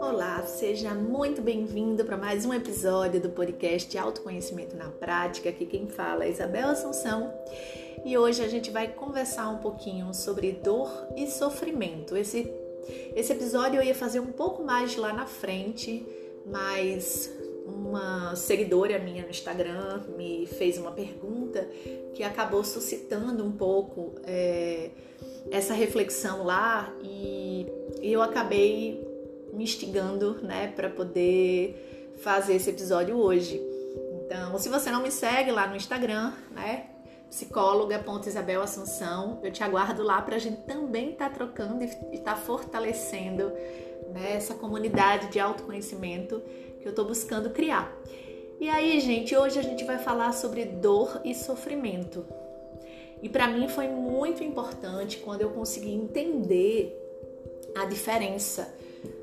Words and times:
Olá, 0.00 0.42
seja 0.46 0.94
muito 0.94 1.42
bem-vindo 1.42 2.02
para 2.04 2.16
mais 2.16 2.46
um 2.46 2.54
episódio 2.54 3.20
do 3.20 3.28
podcast 3.28 3.98
Autoconhecimento 3.98 4.74
na 4.74 4.88
Prática. 4.88 5.50
Aqui 5.50 5.66
quem 5.66 5.86
fala 5.86 6.24
é 6.24 6.30
Isabel 6.30 6.68
Assunção 6.68 7.34
e 8.06 8.16
hoje 8.16 8.42
a 8.42 8.48
gente 8.48 8.70
vai 8.70 8.88
conversar 8.88 9.50
um 9.50 9.58
pouquinho 9.58 10.14
sobre 10.14 10.52
dor 10.52 10.90
e 11.14 11.26
sofrimento. 11.26 12.16
Esse, 12.16 12.50
esse 13.14 13.32
episódio 13.32 13.80
eu 13.80 13.84
ia 13.84 13.94
fazer 13.94 14.20
um 14.20 14.32
pouco 14.32 14.62
mais 14.62 14.96
lá 14.96 15.12
na 15.12 15.26
frente, 15.26 16.06
mas 16.46 17.30
uma 17.66 18.34
seguidora 18.34 18.98
minha 18.98 19.24
no 19.24 19.30
Instagram 19.30 20.04
me 20.16 20.46
fez 20.46 20.78
uma 20.78 20.92
pergunta 20.92 21.68
que 22.14 22.22
acabou 22.22 22.64
suscitando 22.64 23.44
um 23.44 23.52
pouco 23.52 24.14
é, 24.24 24.90
essa 25.50 25.74
reflexão 25.74 26.44
lá 26.44 26.92
e 27.02 27.66
eu 28.02 28.22
acabei 28.22 29.06
me 29.52 29.64
instigando, 29.64 30.38
né, 30.42 30.72
para 30.74 30.88
poder 30.88 32.14
fazer 32.22 32.54
esse 32.54 32.70
episódio 32.70 33.16
hoje. 33.16 33.60
Então, 34.24 34.58
se 34.58 34.68
você 34.68 34.90
não 34.90 35.02
me 35.02 35.10
segue 35.10 35.50
lá 35.50 35.66
no 35.66 35.76
Instagram, 35.76 36.32
né, 36.52 36.86
psicóloga.isabel 37.28 38.62
Assunção, 38.62 39.40
eu 39.42 39.52
te 39.52 39.62
aguardo 39.62 40.02
lá 40.02 40.20
para 40.20 40.36
a 40.36 40.38
gente 40.38 40.62
também 40.62 41.10
estar 41.10 41.28
tá 41.28 41.34
trocando 41.34 41.82
e 41.82 41.86
estar 41.86 42.34
tá 42.34 42.36
fortalecendo 42.36 43.52
né, 44.12 44.34
essa 44.34 44.54
comunidade 44.54 45.28
de 45.28 45.38
autoconhecimento 45.38 46.42
que 46.80 46.86
eu 46.86 46.90
estou 46.90 47.04
buscando 47.04 47.50
criar. 47.50 47.92
E 48.60 48.68
aí, 48.68 49.00
gente, 49.00 49.34
hoje 49.34 49.58
a 49.58 49.62
gente 49.62 49.84
vai 49.84 49.98
falar 49.98 50.32
sobre 50.32 50.64
dor 50.64 51.20
e 51.24 51.34
sofrimento. 51.34 52.26
E 53.22 53.28
para 53.28 53.48
mim 53.48 53.68
foi 53.68 53.88
muito 53.88 54.42
importante 54.42 55.18
quando 55.18 55.42
eu 55.42 55.50
consegui 55.50 55.92
entender 55.92 56.96
a 57.76 57.84
diferença 57.84 58.74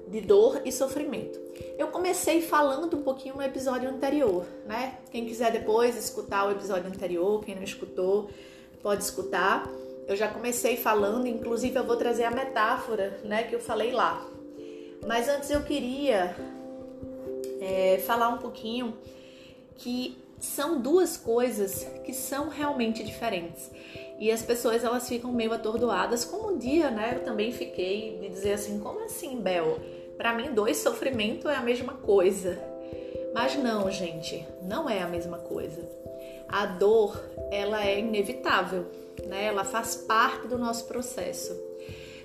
de 0.08 0.22
dor 0.22 0.62
e 0.64 0.72
sofrimento. 0.72 1.40
Eu 1.78 1.88
comecei 1.88 2.42
falando 2.42 2.98
um 2.98 3.04
pouquinho 3.04 3.36
no 3.36 3.42
episódio 3.42 3.90
anterior, 3.90 4.46
né? 4.66 4.98
Quem 5.12 5.26
quiser 5.26 5.52
depois 5.52 5.96
escutar 5.98 6.48
o 6.48 6.52
episódio 6.52 6.88
anterior, 6.88 7.44
quem 7.44 7.56
não 7.56 7.64
escutou, 7.64 8.30
pode 8.82 9.04
escutar. 9.04 9.70
Eu 10.08 10.16
já 10.16 10.28
comecei 10.28 10.78
falando, 10.78 11.28
inclusive 11.28 11.78
eu 11.78 11.84
vou 11.84 11.98
trazer 11.98 12.24
a 12.24 12.32
metáfora, 12.32 13.20
né, 13.24 13.44
que 13.44 13.54
eu 13.54 13.60
falei 13.60 13.92
lá. 13.92 14.26
Mas 15.06 15.28
antes 15.28 15.50
eu 15.50 15.62
queria 15.64 16.36
é, 17.60 17.98
falar 18.06 18.30
um 18.30 18.38
pouquinho 18.38 18.94
que 19.76 20.18
são 20.40 20.80
duas 20.80 21.18
coisas 21.18 21.84
que 22.04 22.14
são 22.14 22.50
realmente 22.50 23.04
diferentes. 23.04 23.70
E 24.20 24.32
as 24.32 24.42
pessoas 24.42 24.84
elas 24.84 25.08
ficam 25.08 25.32
meio 25.32 25.54
atordoadas, 25.54 26.26
como 26.26 26.52
um 26.52 26.58
dia, 26.58 26.90
né? 26.90 27.14
Eu 27.16 27.24
também 27.24 27.52
fiquei 27.52 28.18
de 28.20 28.30
dizer 28.30 28.54
assim, 28.54 28.80
como 28.80 29.04
assim, 29.04 29.40
Bel? 29.40 29.80
Para 30.18 30.34
mim, 30.34 30.54
dois 30.54 30.78
sofrimento 30.78 31.48
é 31.48 31.56
a 31.56 31.62
mesma 31.62 31.94
coisa. 31.94 32.60
Mas 33.34 33.56
não, 33.56 33.90
gente, 33.92 34.44
não 34.64 34.90
é 34.90 35.02
a 35.02 35.08
mesma 35.08 35.38
coisa. 35.38 35.88
A 36.50 36.66
dor, 36.66 37.22
ela 37.52 37.86
é 37.86 38.00
inevitável, 38.00 38.88
né? 39.28 39.46
Ela 39.46 39.64
faz 39.64 39.96
parte 39.96 40.48
do 40.48 40.58
nosso 40.58 40.86
processo. 40.86 41.56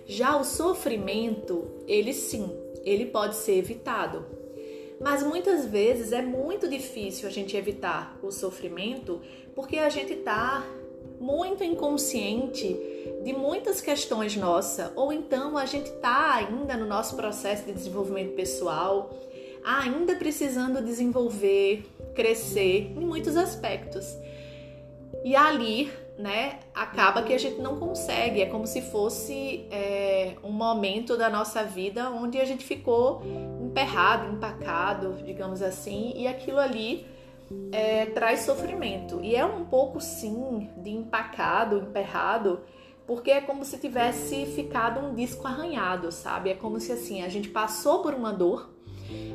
Já 0.06 0.36
o 0.36 0.44
sofrimento, 0.44 1.82
ele 1.86 2.14
sim, 2.14 2.50
ele 2.84 3.06
pode 3.06 3.36
ser 3.36 3.58
evitado. 3.58 4.24
Mas 5.02 5.22
muitas 5.24 5.66
vezes 5.66 6.12
é 6.12 6.22
muito 6.22 6.68
difícil 6.68 7.28
a 7.28 7.32
gente 7.32 7.56
evitar 7.56 8.16
o 8.22 8.30
sofrimento 8.30 9.20
porque 9.54 9.78
a 9.78 9.88
gente 9.88 10.12
está 10.12 10.64
muito 11.20 11.62
inconsciente 11.62 12.76
de 13.22 13.32
muitas 13.32 13.80
questões 13.80 14.36
nossa, 14.36 14.92
ou 14.96 15.12
então 15.12 15.56
a 15.56 15.66
gente 15.66 15.86
está 15.86 16.34
ainda 16.34 16.76
no 16.76 16.86
nosso 16.86 17.16
processo 17.16 17.64
de 17.64 17.72
desenvolvimento 17.72 18.34
pessoal, 18.34 19.10
ainda 19.64 20.16
precisando 20.16 20.82
desenvolver, 20.82 21.84
crescer 22.14 22.92
em 22.96 23.00
muitos 23.00 23.36
aspectos. 23.36 24.16
E 25.24 25.36
ali, 25.36 25.92
né, 26.18 26.58
acaba 26.74 27.22
que 27.22 27.32
a 27.32 27.38
gente 27.38 27.60
não 27.60 27.78
consegue, 27.78 28.40
é 28.40 28.46
como 28.46 28.66
se 28.66 28.82
fosse 28.82 29.64
é, 29.70 30.34
um 30.42 30.50
momento 30.50 31.16
da 31.16 31.30
nossa 31.30 31.62
vida 31.62 32.10
onde 32.10 32.40
a 32.40 32.44
gente 32.44 32.64
ficou 32.64 33.22
emperrado, 33.72 34.30
empacado, 34.30 35.16
digamos 35.24 35.62
assim, 35.62 36.12
e 36.14 36.28
aquilo 36.28 36.58
ali 36.58 37.06
é, 37.72 38.04
traz 38.06 38.40
sofrimento. 38.40 39.20
E 39.22 39.34
é 39.34 39.44
um 39.44 39.64
pouco, 39.64 39.98
sim, 39.98 40.68
de 40.76 40.90
empacado, 40.90 41.78
emperrado, 41.78 42.60
porque 43.06 43.30
é 43.30 43.40
como 43.40 43.64
se 43.64 43.78
tivesse 43.78 44.44
ficado 44.46 45.00
um 45.00 45.14
disco 45.14 45.46
arranhado, 45.46 46.12
sabe? 46.12 46.50
É 46.50 46.54
como 46.54 46.78
se 46.78 46.92
assim 46.92 47.22
a 47.22 47.28
gente 47.30 47.48
passou 47.48 48.02
por 48.02 48.12
uma 48.14 48.30
dor, 48.30 48.70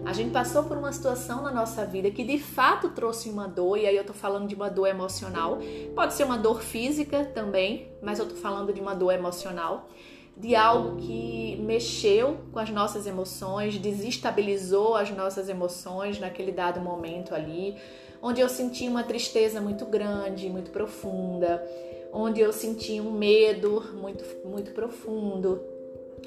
a 0.05 0.13
gente 0.13 0.31
passou 0.31 0.63
por 0.63 0.77
uma 0.77 0.91
situação 0.91 1.41
na 1.41 1.51
nossa 1.51 1.85
vida 1.85 2.09
que 2.09 2.23
de 2.23 2.39
fato 2.39 2.89
trouxe 2.89 3.29
uma 3.29 3.47
dor, 3.47 3.77
e 3.77 3.87
aí 3.87 3.97
eu 3.97 4.05
tô 4.05 4.13
falando 4.13 4.47
de 4.47 4.55
uma 4.55 4.69
dor 4.69 4.87
emocional, 4.87 5.57
pode 5.95 6.13
ser 6.13 6.23
uma 6.23 6.37
dor 6.37 6.61
física 6.61 7.25
também, 7.25 7.89
mas 8.01 8.19
eu 8.19 8.27
tô 8.27 8.35
falando 8.35 8.71
de 8.71 8.79
uma 8.79 8.93
dor 8.93 9.11
emocional, 9.11 9.89
de 10.39 10.55
algo 10.55 10.97
que 10.97 11.57
mexeu 11.57 12.37
com 12.51 12.59
as 12.59 12.69
nossas 12.69 13.07
emoções, 13.07 13.77
desestabilizou 13.77 14.95
as 14.95 15.09
nossas 15.09 15.49
emoções 15.49 16.19
naquele 16.19 16.51
dado 16.51 16.79
momento 16.79 17.33
ali, 17.33 17.75
onde 18.21 18.39
eu 18.39 18.47
senti 18.47 18.87
uma 18.87 19.03
tristeza 19.03 19.59
muito 19.59 19.85
grande, 19.85 20.49
muito 20.49 20.69
profunda, 20.69 21.63
onde 22.13 22.39
eu 22.39 22.53
senti 22.53 23.01
um 23.01 23.11
medo 23.11 23.83
muito, 23.93 24.23
muito 24.47 24.71
profundo, 24.71 25.61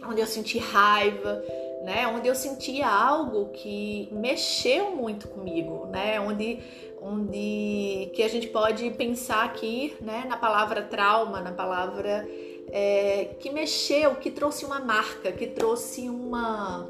onde 0.04 0.20
eu 0.20 0.26
senti 0.26 0.58
raiva, 0.58 1.42
né? 1.82 2.06
Onde 2.08 2.28
eu 2.28 2.34
senti 2.34 2.82
algo 2.82 3.46
que 3.50 4.08
mexeu 4.12 4.90
muito 4.90 5.28
comigo, 5.28 5.86
né? 5.86 6.20
Onde, 6.20 6.58
onde 7.00 8.10
que 8.14 8.22
a 8.22 8.28
gente 8.28 8.48
pode 8.48 8.90
pensar 8.90 9.44
aqui, 9.44 9.96
né? 10.00 10.24
Na 10.28 10.36
palavra 10.36 10.82
trauma, 10.82 11.40
na 11.40 11.52
palavra 11.52 12.28
é, 12.70 13.36
que 13.38 13.50
mexeu, 13.50 14.16
que 14.16 14.30
trouxe 14.30 14.64
uma 14.64 14.80
marca, 14.80 15.32
que 15.32 15.46
trouxe 15.46 16.08
uma 16.08 16.88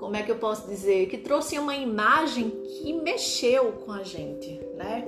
como 0.00 0.16
é 0.16 0.22
que 0.22 0.30
eu 0.30 0.38
posso 0.38 0.66
dizer, 0.66 1.08
que 1.10 1.18
trouxe 1.18 1.58
uma 1.58 1.76
imagem 1.76 2.48
que 2.48 2.90
mexeu 2.94 3.72
com 3.84 3.92
a 3.92 4.02
gente, 4.02 4.58
né? 4.74 5.06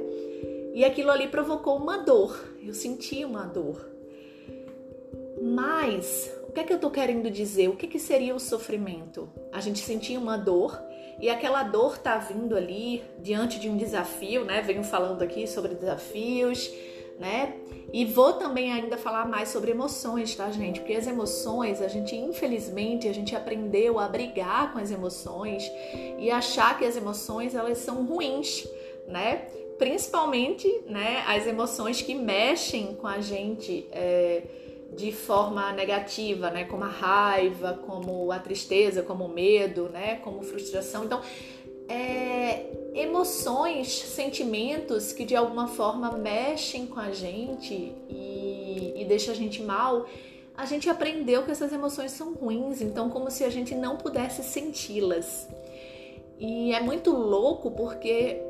E 0.74 0.84
aquilo 0.84 1.10
ali 1.10 1.28
provocou 1.28 1.78
uma 1.78 1.96
dor. 1.96 2.38
Eu 2.62 2.74
senti 2.74 3.24
uma 3.24 3.44
dor. 3.44 3.88
Mas 5.40 6.30
o 6.46 6.52
que 6.52 6.60
é 6.60 6.64
que 6.64 6.72
eu 6.74 6.78
tô 6.78 6.90
querendo 6.90 7.30
dizer? 7.30 7.68
O 7.68 7.76
que, 7.76 7.86
que 7.86 7.98
seria 7.98 8.34
o 8.34 8.38
sofrimento? 8.38 9.30
A 9.50 9.60
gente 9.60 9.78
sentia 9.78 10.18
uma 10.18 10.36
dor 10.36 10.78
e 11.18 11.30
aquela 11.30 11.62
dor 11.62 11.96
tá 11.96 12.18
vindo 12.18 12.54
ali 12.54 13.02
diante 13.18 13.58
de 13.58 13.70
um 13.70 13.76
desafio, 13.78 14.44
né? 14.44 14.60
Venho 14.60 14.84
falando 14.84 15.22
aqui 15.22 15.46
sobre 15.46 15.74
desafios, 15.74 16.70
né? 17.18 17.54
E 17.92 18.04
vou 18.04 18.32
também 18.32 18.72
ainda 18.72 18.96
falar 18.96 19.28
mais 19.28 19.50
sobre 19.50 19.70
emoções, 19.70 20.34
tá, 20.34 20.50
gente? 20.50 20.80
Porque 20.80 20.94
as 20.94 21.06
emoções, 21.06 21.82
a 21.82 21.88
gente, 21.88 22.16
infelizmente, 22.16 23.06
a 23.06 23.12
gente 23.12 23.36
aprendeu 23.36 23.98
a 23.98 24.08
brigar 24.08 24.72
com 24.72 24.78
as 24.78 24.90
emoções 24.90 25.70
e 26.18 26.30
achar 26.30 26.78
que 26.78 26.84
as 26.84 26.96
emoções, 26.96 27.54
elas 27.54 27.78
são 27.78 28.04
ruins, 28.04 28.66
né? 29.06 29.46
Principalmente, 29.78 30.68
né, 30.86 31.24
as 31.26 31.46
emoções 31.46 32.00
que 32.00 32.14
mexem 32.14 32.94
com 32.94 33.06
a 33.06 33.20
gente 33.20 33.86
é, 33.90 34.42
de 34.94 35.10
forma 35.10 35.72
negativa, 35.72 36.50
né? 36.50 36.64
Como 36.64 36.84
a 36.84 36.88
raiva, 36.88 37.78
como 37.86 38.30
a 38.30 38.38
tristeza, 38.38 39.02
como 39.02 39.24
o 39.24 39.28
medo, 39.28 39.88
né? 39.88 40.16
Como 40.16 40.42
frustração. 40.42 41.04
Então, 41.04 41.20
é, 41.88 42.66
emoções, 42.94 43.88
sentimentos 43.88 45.12
que 45.12 45.24
de 45.24 45.34
alguma 45.34 45.68
forma 45.68 46.12
mexem 46.12 46.86
com 46.86 47.00
a 47.00 47.10
gente 47.10 47.94
e, 48.08 48.92
e 48.96 49.04
deixa 49.06 49.32
a 49.32 49.34
gente 49.34 49.62
mal, 49.62 50.06
a 50.56 50.66
gente 50.66 50.88
aprendeu 50.88 51.42
que 51.44 51.50
essas 51.50 51.72
emoções 51.72 52.12
são 52.12 52.34
ruins, 52.34 52.80
então 52.80 53.08
como 53.08 53.30
se 53.30 53.44
a 53.44 53.50
gente 53.50 53.74
não 53.74 53.96
pudesse 53.96 54.42
senti-las. 54.42 55.48
E 56.38 56.74
é 56.74 56.80
muito 56.80 57.10
louco 57.10 57.70
porque 57.70 58.40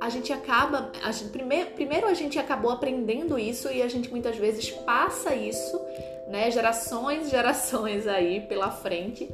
a 0.00 0.08
gente 0.08 0.32
acaba, 0.32 0.92
a 1.02 1.10
gente, 1.10 1.30
primeiro, 1.30 1.70
primeiro 1.70 2.06
a 2.06 2.14
gente 2.14 2.38
acabou 2.38 2.70
aprendendo 2.70 3.38
isso 3.38 3.68
e 3.70 3.82
a 3.82 3.88
gente 3.88 4.10
muitas 4.10 4.36
vezes 4.36 4.70
passa 4.70 5.34
isso, 5.34 5.80
né, 6.28 6.50
gerações 6.50 7.30
gerações 7.30 8.06
aí 8.06 8.40
pela 8.42 8.70
frente, 8.70 9.28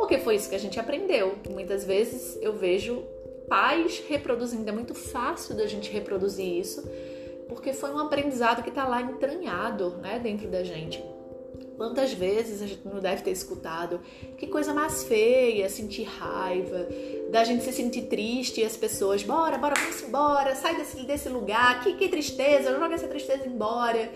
porque 0.00 0.16
foi 0.16 0.36
isso 0.36 0.48
que 0.48 0.54
a 0.54 0.58
gente 0.58 0.80
aprendeu. 0.80 1.36
Muitas 1.50 1.84
vezes 1.84 2.38
eu 2.40 2.54
vejo 2.54 3.04
pais 3.50 4.02
reproduzindo. 4.08 4.66
É 4.66 4.72
muito 4.72 4.94
fácil 4.94 5.54
da 5.54 5.66
gente 5.66 5.90
reproduzir 5.90 6.58
isso, 6.58 6.82
porque 7.50 7.74
foi 7.74 7.90
um 7.90 7.98
aprendizado 7.98 8.62
que 8.62 8.70
está 8.70 8.88
lá 8.88 9.02
entranhado 9.02 9.90
né, 9.98 10.18
dentro 10.18 10.48
da 10.48 10.64
gente. 10.64 11.04
Quantas 11.76 12.14
vezes 12.14 12.62
a 12.62 12.66
gente 12.66 12.80
não 12.88 12.98
deve 12.98 13.22
ter 13.22 13.30
escutado 13.30 14.00
que 14.38 14.46
coisa 14.46 14.72
mais 14.72 15.04
feia, 15.04 15.68
sentir 15.68 16.04
raiva, 16.04 16.88
da 17.30 17.44
gente 17.44 17.62
se 17.62 17.72
sentir 17.72 18.02
triste 18.02 18.62
e 18.62 18.64
as 18.64 18.78
pessoas, 18.78 19.22
bora, 19.22 19.58
bora, 19.58 19.74
vamos 19.78 20.02
embora, 20.02 20.56
sai 20.56 20.76
desse, 20.76 21.04
desse 21.04 21.28
lugar, 21.28 21.82
que, 21.82 21.92
que 21.92 22.08
tristeza, 22.08 22.74
joga 22.74 22.94
essa 22.94 23.06
tristeza 23.06 23.46
embora. 23.46 24.10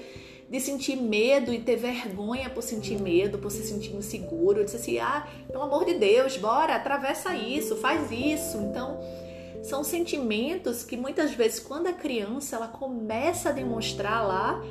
De 0.54 0.60
sentir 0.60 0.94
medo 0.94 1.52
e 1.52 1.58
ter 1.58 1.74
vergonha 1.74 2.48
por 2.48 2.62
sentir 2.62 3.02
medo, 3.02 3.38
por 3.38 3.50
se 3.50 3.64
sentir 3.64 3.92
inseguro. 3.92 4.60
Eu 4.60 4.64
disse 4.64 4.76
assim: 4.76 4.98
ah, 5.00 5.26
pelo 5.50 5.64
amor 5.64 5.84
de 5.84 5.94
Deus, 5.94 6.36
bora, 6.36 6.76
atravessa 6.76 7.34
isso, 7.34 7.74
faz 7.74 8.08
isso. 8.12 8.58
Então, 8.58 9.00
são 9.64 9.82
sentimentos 9.82 10.84
que 10.84 10.96
muitas 10.96 11.32
vezes, 11.32 11.58
quando 11.58 11.88
a 11.88 11.92
criança 11.92 12.54
ela 12.54 12.68
começa 12.68 13.48
a 13.48 13.52
demonstrar 13.52 14.24
lá, 14.24 14.62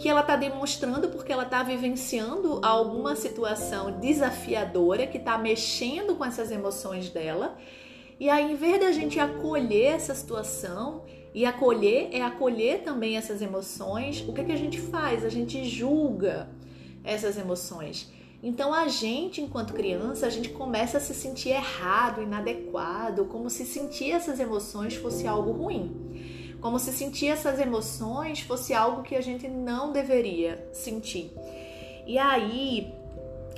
que 0.00 0.08
ela 0.08 0.22
está 0.22 0.36
demonstrando 0.36 1.08
porque 1.08 1.30
ela 1.30 1.42
está 1.42 1.62
vivenciando 1.62 2.58
alguma 2.62 3.14
situação 3.14 4.00
desafiadora 4.00 5.06
que 5.06 5.18
está 5.18 5.36
mexendo 5.36 6.16
com 6.16 6.24
essas 6.24 6.50
emoções 6.50 7.10
dela. 7.10 7.58
E 8.18 8.30
aí, 8.30 8.50
em 8.50 8.56
vez 8.56 8.80
da 8.80 8.90
gente 8.90 9.20
acolher 9.20 9.96
essa 9.96 10.14
situação 10.14 11.04
e 11.32 11.44
acolher 11.46 12.08
é 12.12 12.22
acolher 12.22 12.82
também 12.82 13.16
essas 13.16 13.40
emoções. 13.40 14.24
O 14.26 14.32
que, 14.32 14.40
é 14.40 14.44
que 14.44 14.52
a 14.52 14.56
gente 14.56 14.80
faz? 14.80 15.24
A 15.24 15.28
gente 15.28 15.64
julga 15.64 16.48
essas 17.04 17.38
emoções. 17.38 18.10
Então 18.42 18.72
a 18.72 18.88
gente, 18.88 19.40
enquanto 19.40 19.74
criança, 19.74 20.26
a 20.26 20.30
gente 20.30 20.48
começa 20.48 20.96
a 20.96 21.00
se 21.00 21.14
sentir 21.14 21.50
errado, 21.50 22.22
inadequado, 22.22 23.26
como 23.26 23.50
se 23.50 23.66
sentir 23.66 24.12
essas 24.12 24.40
emoções 24.40 24.94
fosse 24.94 25.26
algo 25.26 25.52
ruim. 25.52 26.56
Como 26.60 26.78
se 26.78 26.92
sentir 26.92 27.28
essas 27.28 27.58
emoções 27.58 28.40
fosse 28.40 28.74
algo 28.74 29.02
que 29.02 29.14
a 29.14 29.20
gente 29.20 29.46
não 29.46 29.92
deveria 29.92 30.68
sentir. 30.72 31.32
E 32.06 32.18
aí, 32.18 32.92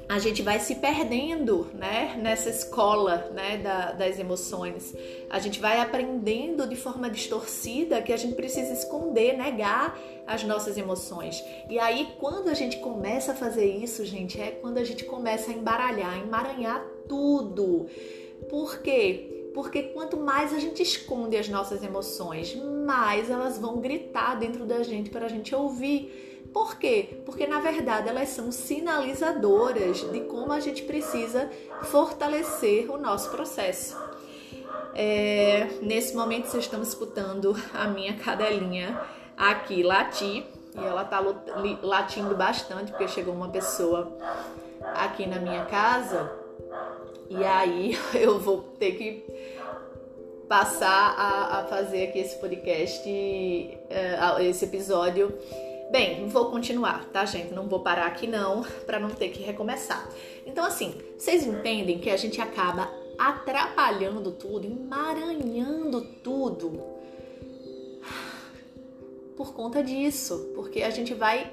a 0.09 0.19
gente 0.19 0.43
vai 0.43 0.61
se 0.61 0.77
perdendo 0.77 1.69
né, 1.75 2.19
nessa 2.21 2.51
escola 2.51 3.31
né, 3.33 3.57
da, 3.59 3.93
das 3.93 4.19
emoções. 4.19 4.95
A 5.31 5.39
gente 5.39 5.61
vai 5.61 5.81
aprendendo 5.81 6.67
de 6.67 6.77
forma 6.77 7.09
distorcida 7.09 8.03
que 8.03 8.13
a 8.13 8.17
gente 8.17 8.35
precisa 8.35 8.73
esconder, 8.73 9.37
negar 9.37 9.99
as 10.27 10.45
nossas 10.45 10.77
emoções. 10.77 11.43
E 11.69 11.79
aí, 11.79 12.09
quando 12.19 12.49
a 12.49 12.55
gente 12.55 12.79
começa 12.79 13.33
a 13.33 13.35
fazer 13.35 13.67
isso, 13.67 14.05
gente, 14.05 14.41
é 14.41 14.51
quando 14.51 14.79
a 14.79 14.85
gente 14.85 15.05
começa 15.05 15.51
a 15.51 15.55
embaralhar, 15.55 16.19
emaranhar 16.19 16.85
tudo. 17.09 17.87
Por 18.49 18.81
quê? 18.81 19.51
Porque 19.55 19.83
quanto 19.83 20.17
mais 20.17 20.53
a 20.55 20.59
gente 20.59 20.83
esconde 20.83 21.37
as 21.37 21.49
nossas 21.49 21.83
emoções, 21.83 22.55
mais 22.57 23.31
elas 23.31 23.59
vão 23.59 23.81
gritar 23.81 24.39
dentro 24.39 24.65
da 24.65 24.83
gente 24.83 25.11
para 25.11 25.27
a 25.27 25.29
gente 25.29 25.55
ouvir. 25.55 26.32
Por 26.53 26.77
quê? 26.77 27.23
Porque 27.25 27.47
na 27.47 27.61
verdade 27.61 28.09
elas 28.09 28.29
são 28.29 28.53
sinalizadoras 28.53 30.01
de 30.11 30.21
como 30.21 30.53
a 30.53 30.61
gente 30.61 30.83
precisa 30.83 31.51
fortalecer 31.85 32.91
o 32.91 32.99
nosso 32.99 33.31
processo. 33.31 33.97
É, 34.95 35.69
nesse 35.81 36.15
momento 36.15 36.47
vocês 36.47 36.65
estão 36.65 36.83
escutando 36.83 37.57
a 37.73 37.89
minha 37.89 38.15
cadelinha 38.15 39.01
aqui 39.37 39.83
latir 39.83 40.45
e 40.75 40.85
ela 40.85 41.05
tá 41.05 41.21
latindo 41.83 42.35
bastante 42.35 42.91
porque 42.91 43.09
chegou 43.09 43.35
uma 43.35 43.49
pessoa 43.49 44.13
aqui 44.95 45.27
na 45.27 45.39
minha 45.39 45.65
casa 45.65 46.31
e 47.31 47.43
aí 47.43 47.99
eu 48.15 48.39
vou 48.39 48.61
ter 48.79 48.93
que 48.93 49.25
passar 50.47 51.15
a, 51.17 51.61
a 51.61 51.65
fazer 51.65 52.09
aqui 52.09 52.19
esse 52.19 52.39
podcast, 52.39 53.09
uh, 53.09 54.43
esse 54.43 54.67
episódio 54.67 55.33
Bem, 55.93 56.27
vou 56.27 56.47
continuar, 56.47 57.05
tá, 57.13 57.23
gente? 57.27 57.53
Não 57.53 57.69
vou 57.69 57.81
parar 57.81 58.07
aqui 58.07 58.27
não, 58.27 58.63
para 58.87 58.99
não 58.99 59.11
ter 59.11 59.29
que 59.29 59.43
recomeçar. 59.43 60.09
Então, 60.47 60.65
assim, 60.65 60.95
vocês 61.19 61.47
entendem 61.47 61.99
que 61.99 62.09
a 62.09 62.17
gente 62.17 62.41
acaba 62.41 62.91
atrapalhando 63.19 64.33
tudo, 64.33 64.67
emaranhando 64.67 66.01
tudo 66.25 66.83
por 69.37 69.53
conta 69.53 69.83
disso, 69.83 70.51
porque 70.55 70.83
a 70.83 70.89
gente 70.89 71.13
vai 71.13 71.53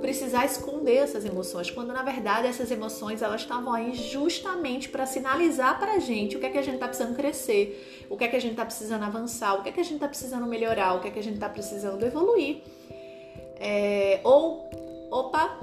precisar 0.00 0.44
esconder 0.44 0.98
essas 0.98 1.24
emoções, 1.24 1.68
quando 1.68 1.92
na 1.92 2.02
verdade 2.02 2.46
essas 2.46 2.70
emoções 2.70 3.22
elas 3.22 3.40
estavam 3.40 3.72
aí 3.72 3.92
justamente 3.92 4.88
para 4.88 5.04
sinalizar 5.04 5.80
para 5.80 5.94
a 5.94 5.98
gente 5.98 6.36
o 6.36 6.40
que 6.40 6.46
é 6.46 6.50
que 6.50 6.58
a 6.58 6.62
gente 6.62 6.74
está 6.74 6.86
precisando 6.86 7.16
crescer, 7.16 8.06
o 8.08 8.16
que 8.16 8.22
é 8.22 8.28
que 8.28 8.36
a 8.36 8.40
gente 8.40 8.52
está 8.52 8.64
precisando 8.64 9.02
avançar, 9.02 9.54
o 9.54 9.62
que 9.62 9.68
é 9.68 9.72
que 9.72 9.80
a 9.80 9.84
gente 9.84 9.94
está 9.94 10.08
precisando 10.08 10.46
melhorar, 10.46 10.94
o 10.94 11.00
que 11.00 11.08
é 11.08 11.10
que 11.10 11.18
a 11.18 11.22
gente 11.22 11.34
está 11.34 11.48
precisando 11.48 12.04
evoluir. 12.04 12.62
É, 13.58 14.20
ou, 14.24 14.68
opa, 15.10 15.58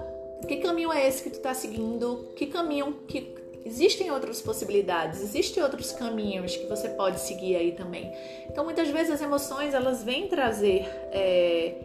que 0.48 0.58
caminho 0.58 0.92
é 0.92 1.08
esse 1.08 1.24
que 1.24 1.30
tu 1.30 1.38
está 1.38 1.54
seguindo? 1.54 2.30
Que 2.36 2.48
caminho 2.48 2.94
que 3.08 3.36
existem 3.66 4.12
outras 4.12 4.42
possibilidades, 4.42 5.22
existem 5.22 5.62
outros 5.62 5.92
caminhos 5.92 6.56
que 6.56 6.66
você 6.66 6.90
pode 6.90 7.20
seguir 7.20 7.56
aí 7.56 7.72
também. 7.74 8.12
Então, 8.50 8.64
muitas 8.64 8.90
vezes 8.90 9.12
as 9.12 9.22
emoções 9.22 9.74
elas 9.74 10.04
vêm 10.04 10.28
trazer 10.28 10.86
é, 11.12 11.76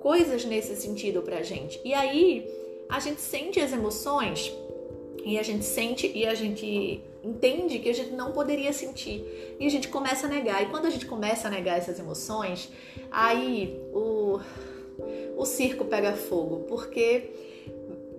coisas 0.00 0.44
nesse 0.44 0.76
sentido 0.76 1.22
pra 1.22 1.42
gente. 1.42 1.80
E 1.84 1.94
aí 1.94 2.48
a 2.88 2.98
gente 2.98 3.20
sente 3.20 3.60
as 3.60 3.72
emoções 3.72 4.52
e 5.24 5.38
a 5.38 5.42
gente 5.42 5.64
sente 5.64 6.10
e 6.12 6.26
a 6.26 6.34
gente 6.34 7.02
entende 7.22 7.78
que 7.78 7.88
a 7.88 7.94
gente 7.94 8.12
não 8.12 8.32
poderia 8.32 8.72
sentir 8.72 9.56
e 9.60 9.66
a 9.66 9.70
gente 9.70 9.88
começa 9.88 10.26
a 10.26 10.30
negar. 10.30 10.62
E 10.62 10.66
quando 10.66 10.86
a 10.86 10.90
gente 10.90 11.06
começa 11.06 11.48
a 11.48 11.50
negar 11.50 11.78
essas 11.78 11.98
emoções, 11.98 12.70
aí 13.10 13.78
o 13.92 14.40
o 15.40 15.46
circo 15.46 15.86
pega 15.86 16.12
fogo, 16.12 16.66
porque 16.68 17.30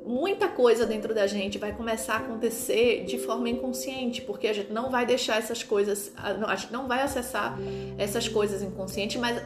muita 0.04 0.48
coisa 0.48 0.88
dentro 0.88 1.14
da 1.14 1.28
gente 1.28 1.60
vai 1.60 1.72
começar 1.72 2.16
a 2.16 2.18
acontecer 2.18 3.06
de 3.06 3.20
forma 3.20 3.48
inconsciente, 3.48 4.24
porque 4.24 4.48
a 4.48 4.54
gente 4.54 4.74
não 4.74 4.90
vai 4.90 5.06
deixar 5.06 5.38
essas 5.38 5.62
coisas, 5.62 6.12
a 6.18 6.56
gente 6.56 6.74
não 6.74 6.88
vai 6.88 7.04
acessar 7.04 7.60
essas 7.96 8.28
coisas 8.28 8.64
inconsciente, 8.64 9.20
mas 9.20 9.40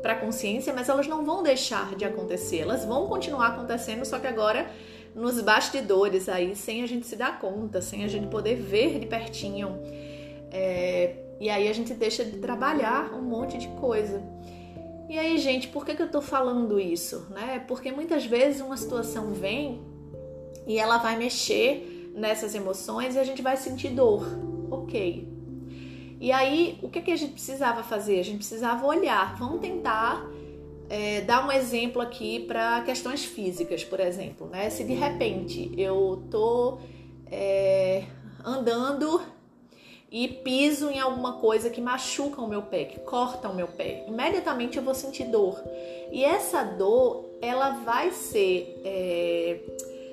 para 0.00 0.14
a 0.14 0.16
consciência, 0.16 0.72
mas 0.72 0.88
elas 0.88 1.06
não 1.06 1.22
vão 1.22 1.42
deixar 1.42 1.94
de 1.96 2.06
acontecer, 2.06 2.60
elas 2.60 2.86
vão 2.86 3.06
continuar 3.06 3.48
acontecendo, 3.48 4.02
só 4.06 4.18
que 4.18 4.26
agora 4.26 4.66
nos 5.14 5.38
bastidores 5.42 6.30
aí, 6.30 6.56
sem 6.56 6.82
a 6.82 6.86
gente 6.86 7.06
se 7.06 7.14
dar 7.14 7.38
conta, 7.38 7.82
sem 7.82 8.04
a 8.04 8.08
gente 8.08 8.26
poder 8.28 8.56
ver 8.56 8.98
de 8.98 9.06
pertinho. 9.06 9.78
É, 10.50 11.14
e 11.38 11.50
aí 11.50 11.68
a 11.68 11.72
gente 11.74 11.92
deixa 11.92 12.24
de 12.24 12.38
trabalhar 12.38 13.12
um 13.12 13.20
monte 13.20 13.58
de 13.58 13.68
coisa. 13.68 14.22
E 15.08 15.18
aí, 15.18 15.38
gente, 15.38 15.68
por 15.68 15.84
que, 15.84 15.94
que 15.94 16.02
eu 16.02 16.10
tô 16.10 16.20
falando 16.20 16.80
isso? 16.80 17.26
Né? 17.30 17.64
Porque 17.68 17.92
muitas 17.92 18.26
vezes 18.26 18.60
uma 18.60 18.76
situação 18.76 19.32
vem 19.32 19.80
e 20.66 20.78
ela 20.78 20.98
vai 20.98 21.16
mexer 21.16 22.12
nessas 22.14 22.54
emoções 22.54 23.14
e 23.14 23.18
a 23.18 23.24
gente 23.24 23.40
vai 23.40 23.56
sentir 23.56 23.90
dor. 23.90 24.26
Ok. 24.70 25.28
E 26.20 26.32
aí, 26.32 26.78
o 26.82 26.88
que, 26.88 27.02
que 27.02 27.12
a 27.12 27.16
gente 27.16 27.32
precisava 27.32 27.82
fazer? 27.82 28.18
A 28.18 28.24
gente 28.24 28.38
precisava 28.38 28.84
olhar. 28.84 29.36
Vamos 29.36 29.60
tentar 29.60 30.26
é, 30.88 31.20
dar 31.20 31.46
um 31.46 31.52
exemplo 31.52 32.00
aqui 32.00 32.40
para 32.40 32.82
questões 32.82 33.24
físicas, 33.24 33.84
por 33.84 34.00
exemplo. 34.00 34.48
Né? 34.48 34.70
Se 34.70 34.82
de 34.82 34.94
repente 34.94 35.72
eu 35.76 36.24
tô 36.30 36.78
é, 37.30 38.04
andando 38.44 39.20
e 40.10 40.28
piso 40.28 40.88
em 40.88 41.00
alguma 41.00 41.34
coisa 41.34 41.68
que 41.68 41.80
machuca 41.80 42.40
o 42.40 42.48
meu 42.48 42.62
pé, 42.62 42.84
que 42.84 43.00
corta 43.00 43.48
o 43.48 43.54
meu 43.54 43.66
pé, 43.66 44.04
imediatamente 44.06 44.76
eu 44.76 44.82
vou 44.82 44.94
sentir 44.94 45.24
dor. 45.24 45.60
E 46.12 46.24
essa 46.24 46.62
dor, 46.62 47.24
ela 47.42 47.70
vai 47.70 48.12
ser. 48.12 48.80
É, 48.84 49.60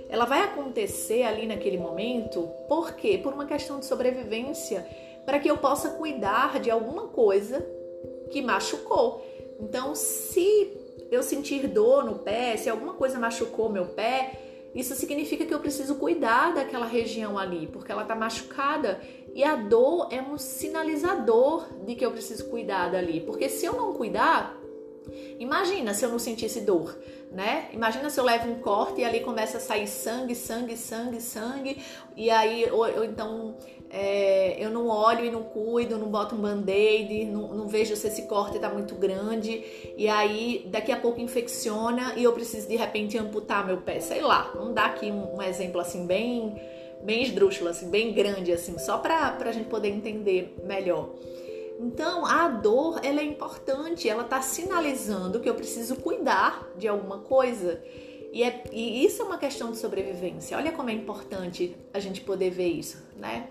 ela 0.10 0.26
vai 0.26 0.42
acontecer 0.42 1.24
ali 1.24 1.48
naquele 1.48 1.78
momento, 1.78 2.48
por 2.68 2.94
quê? 2.94 3.18
Por 3.18 3.34
uma 3.34 3.46
questão 3.46 3.80
de 3.80 3.86
sobrevivência, 3.86 4.86
para 5.26 5.40
que 5.40 5.50
eu 5.50 5.58
possa 5.58 5.92
cuidar 5.92 6.60
de 6.60 6.70
alguma 6.70 7.08
coisa 7.08 7.66
que 8.30 8.42
machucou. 8.42 9.26
Então, 9.60 9.96
se 9.96 10.72
eu 11.10 11.24
sentir 11.24 11.68
dor 11.68 12.04
no 12.04 12.20
pé, 12.20 12.58
se 12.58 12.70
alguma 12.70 12.94
coisa 12.94 13.18
machucou 13.18 13.70
meu 13.70 13.86
pé, 13.86 14.40
isso 14.76 14.96
significa 14.96 15.46
que 15.46 15.54
eu 15.54 15.60
preciso 15.60 15.96
cuidar 15.96 16.54
daquela 16.54 16.88
região 16.88 17.38
ali, 17.38 17.68
porque 17.68 17.92
ela 17.92 18.02
está 18.02 18.16
machucada 18.16 19.00
e 19.34 19.44
a 19.44 19.56
dor 19.56 20.08
é 20.12 20.22
um 20.22 20.38
sinalizador 20.38 21.66
de 21.86 21.96
que 21.96 22.06
eu 22.06 22.12
preciso 22.12 22.46
cuidar 22.50 22.92
dali. 22.92 23.22
Porque 23.22 23.50
se 23.50 23.66
eu 23.66 23.74
não 23.74 23.94
cuidar, 23.94 24.56
imagina 25.40 25.94
se 25.94 26.06
eu 26.06 26.10
não 26.10 26.20
sentisse 26.20 26.62
dor, 26.62 26.96
né? 27.32 27.68
Imagina 27.74 28.10
se 28.12 28.20
eu 28.20 28.24
levo 28.24 28.52
um 28.52 28.60
corte 28.60 29.02
e 29.02 29.04
ali 29.04 29.22
começa 29.22 29.58
a 29.58 29.60
sair 29.60 29.88
sangue, 29.88 30.36
sangue, 30.36 30.78
sangue, 30.78 31.20
sangue, 31.20 31.78
e 32.16 32.30
aí, 32.30 32.70
ou, 32.72 32.82
ou 32.82 33.04
então 33.04 33.56
é, 33.90 34.56
eu 34.64 34.70
não 34.70 34.88
olho 34.88 35.26
e 35.26 35.32
não 35.32 35.42
cuido, 35.42 35.98
não 35.98 36.10
boto 36.10 36.36
um 36.36 36.40
band-aid, 36.40 37.26
não, 37.26 37.48
não, 37.56 37.68
vejo 37.68 37.96
se 37.96 38.08
esse 38.08 38.28
corte 38.28 38.58
está 38.58 38.70
muito 38.70 38.94
grande, 38.94 39.64
e 39.98 40.08
aí 40.08 40.68
daqui 40.72 40.92
a 40.92 40.98
pouco 40.98 41.20
infecciona 41.20 42.14
e 42.16 42.24
eu 42.24 42.34
preciso 42.34 42.68
de 42.68 42.76
repente 42.76 43.18
amputar 43.18 43.66
meu 43.66 43.78
pé, 43.78 44.00
sei 44.00 44.22
lá. 44.22 44.52
Vamos 44.56 44.76
dar 44.76 44.86
aqui 44.86 45.12
um, 45.12 45.38
um 45.38 45.42
exemplo 45.42 45.82
assim 45.82 46.06
bem 46.06 46.56
bem 47.04 47.24
esdrúxulo, 47.24 47.70
assim, 47.70 47.90
bem 47.90 48.14
grande, 48.14 48.52
assim, 48.52 48.78
só 48.80 48.98
para 48.98 49.38
a 49.40 49.52
gente 49.52 49.70
poder 49.70 49.90
entender 49.90 50.56
melhor. 50.64 51.10
Então, 51.80 52.26
a 52.26 52.48
dor, 52.48 53.00
ela 53.04 53.20
é 53.20 53.24
importante, 53.24 54.08
ela 54.08 54.24
está 54.24 54.42
sinalizando 54.42 55.40
que 55.40 55.50
eu 55.50 55.56
preciso 55.56 55.98
cuidar 55.98 56.68
de 56.78 56.88
alguma 56.88 57.20
coisa. 57.20 57.82
E, 58.32 58.42
é, 58.44 58.64
e 58.72 59.06
isso 59.06 59.22
é 59.22 59.26
uma 59.26 59.38
questão 59.38 59.72
de 59.72 59.78
sobrevivência. 59.78 60.58
Olha 60.58 60.72
como 60.72 60.90
é 60.90 60.94
importante 60.94 61.76
a 61.94 62.00
gente 62.00 62.22
poder 62.22 62.50
ver 62.52 62.68
isso, 62.68 63.04
né? 63.18 63.48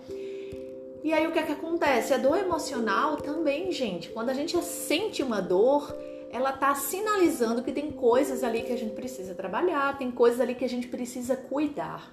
E 1.05 1.13
aí 1.13 1.27
o 1.27 1.33
que 1.33 1.39
é 1.39 1.43
que 1.43 1.53
acontece? 1.53 2.15
A 2.15 2.17
dor 2.17 2.39
emocional 2.39 3.17
também, 3.17 3.71
gente. 3.73 4.09
Quando 4.11 4.31
a 4.31 4.35
gente 4.35 4.57
sente 4.63 5.23
uma 5.23 5.41
dor, 5.41 5.95
ela 6.31 6.51
está 6.51 6.75
sinalizando 6.75 7.63
que 7.63 7.73
tem 7.73 7.91
coisas 7.91 8.43
ali 8.43 8.63
que 8.63 8.73
a 8.73 8.79
gente 8.79 8.95
precisa 8.95 9.35
trabalhar, 9.35 9.99
tem 9.99 10.11
coisas 10.11 10.41
ali 10.41 10.55
que 10.55 10.65
a 10.65 10.69
gente 10.69 10.87
precisa 10.89 11.37
cuidar. 11.37 12.11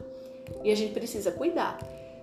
E 0.63 0.71
a 0.71 0.75
gente 0.75 0.93
precisa 0.93 1.31
cuidar. 1.31 1.77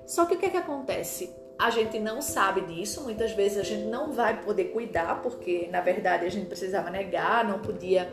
Só 0.07 0.25
que 0.25 0.35
o 0.35 0.39
que 0.39 0.47
é 0.47 0.51
que 0.51 0.57
acontece? 0.57 1.35
A 1.59 1.71
gente 1.71 1.99
não 1.99 2.21
sabe 2.21 2.61
disso, 2.61 3.03
muitas 3.03 3.33
vezes 3.33 3.59
a 3.59 3.63
gente 3.63 3.85
não 3.85 4.13
vai 4.13 4.43
poder 4.43 4.67
cuidar, 4.67 5.23
porque 5.23 5.69
na 5.73 5.81
verdade 5.81 6.27
a 6.27 6.29
gente 6.29 6.47
precisava 6.47 6.91
negar, 6.91 7.49
não 7.49 7.61
podia 7.61 8.13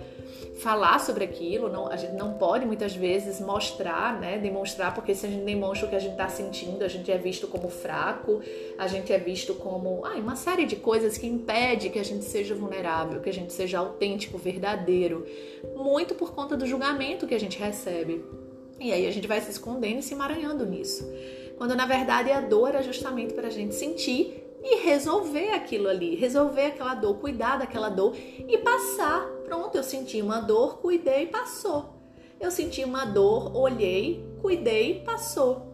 falar 0.61 0.97
sobre 0.99 1.25
aquilo, 1.25 1.67
não, 1.67 1.91
a 1.91 1.97
gente 1.97 2.13
não 2.13 2.35
pode 2.35 2.65
muitas 2.65 2.95
vezes 2.95 3.41
mostrar, 3.41 4.17
né, 4.19 4.37
demonstrar, 4.37 4.93
porque 4.95 5.13
se 5.13 5.25
a 5.25 5.29
gente 5.29 5.43
demonstra 5.43 5.87
o 5.87 5.89
que 5.89 5.95
a 5.95 5.99
gente 5.99 6.13
está 6.13 6.29
sentindo, 6.29 6.85
a 6.85 6.87
gente 6.87 7.11
é 7.11 7.17
visto 7.17 7.45
como 7.47 7.69
fraco, 7.69 8.41
a 8.77 8.87
gente 8.87 9.11
é 9.11 9.17
visto 9.17 9.53
como 9.55 10.05
ah, 10.05 10.15
uma 10.15 10.37
série 10.37 10.65
de 10.65 10.77
coisas 10.77 11.17
que 11.17 11.27
impede 11.27 11.89
que 11.89 11.99
a 11.99 12.03
gente 12.03 12.23
seja 12.23 12.55
vulnerável, 12.55 13.19
que 13.19 13.29
a 13.29 13.33
gente 13.33 13.51
seja 13.51 13.79
autêntico, 13.79 14.37
verdadeiro, 14.37 15.25
muito 15.75 16.15
por 16.15 16.33
conta 16.33 16.55
do 16.55 16.65
julgamento 16.65 17.27
que 17.27 17.35
a 17.35 17.39
gente 17.39 17.59
recebe. 17.59 18.23
E 18.83 18.91
aí 18.91 19.07
a 19.07 19.11
gente 19.11 19.27
vai 19.27 19.39
se 19.39 19.49
escondendo 19.49 19.99
e 19.99 20.03
se 20.03 20.13
emaranhando 20.13 20.65
nisso. 20.65 21.09
Quando 21.57 21.73
na 21.73 21.85
verdade 21.85 22.29
a 22.29 22.41
dor 22.41 22.67
era 22.67 22.83
justamente 22.83 23.33
para 23.33 23.47
a 23.47 23.49
gente 23.49 23.73
sentir 23.73 24.43
e 24.61 24.83
resolver 24.83 25.51
aquilo 25.51 25.87
ali, 25.87 26.15
resolver 26.15 26.65
aquela 26.65 26.93
dor, 26.93 27.15
cuidar 27.15 27.59
daquela 27.59 27.87
dor 27.87 28.13
e 28.15 28.57
passar. 28.57 29.25
Pronto, 29.45 29.77
eu 29.77 29.83
senti 29.83 30.21
uma 30.21 30.41
dor, 30.41 30.79
cuidei, 30.79 31.27
passou. 31.27 31.95
Eu 32.41 32.51
senti 32.51 32.83
uma 32.83 33.05
dor, 33.05 33.55
olhei, 33.55 34.21
cuidei, 34.41 35.01
passou. 35.05 35.73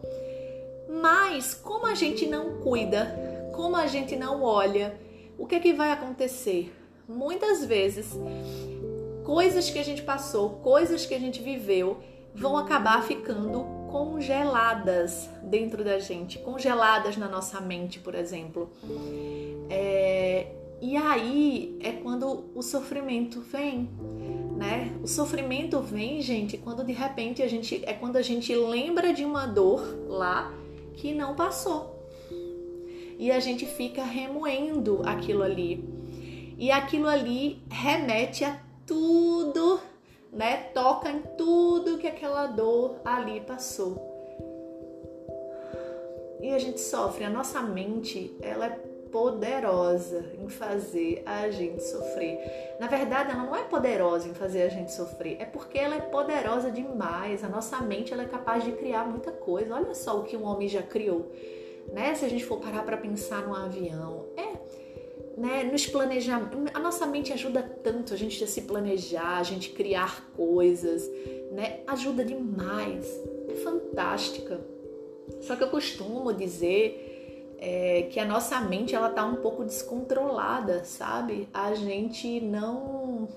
Mas 0.88 1.52
como 1.52 1.86
a 1.86 1.96
gente 1.96 2.28
não 2.28 2.60
cuida, 2.60 3.50
como 3.52 3.74
a 3.74 3.88
gente 3.88 4.14
não 4.14 4.44
olha, 4.44 4.96
o 5.36 5.48
que 5.48 5.56
é 5.56 5.60
que 5.60 5.72
vai 5.72 5.90
acontecer? 5.90 6.72
Muitas 7.08 7.64
vezes, 7.64 8.16
coisas 9.24 9.68
que 9.68 9.80
a 9.80 9.84
gente 9.84 10.02
passou, 10.02 10.60
coisas 10.62 11.06
que 11.06 11.14
a 11.14 11.18
gente 11.18 11.42
viveu, 11.42 11.98
vão 12.34 12.56
acabar 12.56 13.02
ficando 13.02 13.64
congeladas 13.90 15.28
dentro 15.42 15.82
da 15.84 15.98
gente, 15.98 16.38
congeladas 16.38 17.16
na 17.16 17.28
nossa 17.28 17.60
mente, 17.60 17.98
por 17.98 18.14
exemplo. 18.14 18.70
É, 19.68 20.46
e 20.80 20.96
aí 20.96 21.76
é 21.80 21.92
quando 21.92 22.50
o 22.54 22.62
sofrimento 22.62 23.40
vem, 23.40 23.90
né? 24.56 24.96
O 25.02 25.06
sofrimento 25.06 25.80
vem, 25.80 26.22
gente, 26.22 26.56
quando 26.56 26.84
de 26.84 26.92
repente 26.92 27.42
a 27.42 27.48
gente 27.48 27.82
é 27.84 27.92
quando 27.92 28.16
a 28.16 28.22
gente 28.22 28.54
lembra 28.54 29.12
de 29.12 29.24
uma 29.24 29.46
dor 29.46 29.82
lá 30.08 30.52
que 30.94 31.12
não 31.12 31.34
passou. 31.34 31.98
E 33.18 33.30
a 33.30 33.40
gente 33.40 33.66
fica 33.66 34.02
remoendo 34.02 35.02
aquilo 35.04 35.42
ali. 35.42 35.84
E 36.56 36.70
aquilo 36.70 37.06
ali 37.06 37.62
remete 37.70 38.44
a 38.44 38.58
tudo 38.86 39.80
né? 40.32 40.70
Toca 40.74 41.10
em 41.10 41.22
tudo 41.36 41.98
que 41.98 42.06
aquela 42.06 42.46
dor 42.46 42.96
ali 43.04 43.40
passou. 43.40 44.08
E 46.40 46.54
a 46.54 46.58
gente 46.58 46.80
sofre, 46.80 47.24
a 47.24 47.30
nossa 47.30 47.60
mente, 47.60 48.34
ela 48.40 48.66
é 48.66 48.90
poderosa 49.10 50.24
em 50.38 50.48
fazer 50.48 51.22
a 51.26 51.50
gente 51.50 51.82
sofrer. 51.82 52.76
Na 52.78 52.86
verdade, 52.86 53.32
ela 53.32 53.42
não 53.42 53.54
é 53.54 53.62
poderosa 53.64 54.28
em 54.28 54.34
fazer 54.34 54.62
a 54.62 54.68
gente 54.68 54.92
sofrer, 54.92 55.36
é 55.40 55.44
porque 55.44 55.78
ela 55.78 55.96
é 55.96 56.00
poderosa 56.00 56.70
demais. 56.70 57.44
A 57.44 57.48
nossa 57.48 57.78
mente 57.80 58.12
ela 58.12 58.22
é 58.22 58.26
capaz 58.26 58.64
de 58.64 58.72
criar 58.72 59.04
muita 59.04 59.32
coisa. 59.32 59.74
Olha 59.74 59.94
só 59.94 60.18
o 60.18 60.22
que 60.22 60.36
um 60.36 60.44
homem 60.44 60.68
já 60.68 60.82
criou, 60.82 61.30
né? 61.92 62.14
Se 62.14 62.24
a 62.24 62.28
gente 62.28 62.44
for 62.44 62.58
parar 62.58 62.84
para 62.84 62.96
pensar 62.96 63.42
num 63.42 63.54
avião, 63.54 64.26
é 64.36 64.59
né, 65.36 65.64
nos 65.64 65.86
planejar. 65.86 66.50
A 66.74 66.78
nossa 66.78 67.06
mente 67.06 67.32
ajuda 67.32 67.62
tanto 67.62 68.14
a 68.14 68.16
gente 68.16 68.42
a 68.42 68.46
se 68.46 68.62
planejar, 68.62 69.38
a 69.38 69.42
gente 69.42 69.70
criar 69.70 70.30
coisas, 70.36 71.08
né? 71.52 71.80
Ajuda 71.86 72.24
demais. 72.24 73.06
É 73.48 73.54
fantástica. 73.54 74.60
Só 75.40 75.56
que 75.56 75.62
eu 75.62 75.68
costumo 75.68 76.32
dizer 76.32 77.56
é, 77.58 78.08
que 78.10 78.18
a 78.18 78.24
nossa 78.24 78.60
mente 78.60 78.94
ela 78.94 79.10
tá 79.10 79.24
um 79.24 79.36
pouco 79.36 79.64
descontrolada, 79.64 80.84
sabe? 80.84 81.48
A 81.52 81.74
gente 81.74 82.40
não 82.40 83.28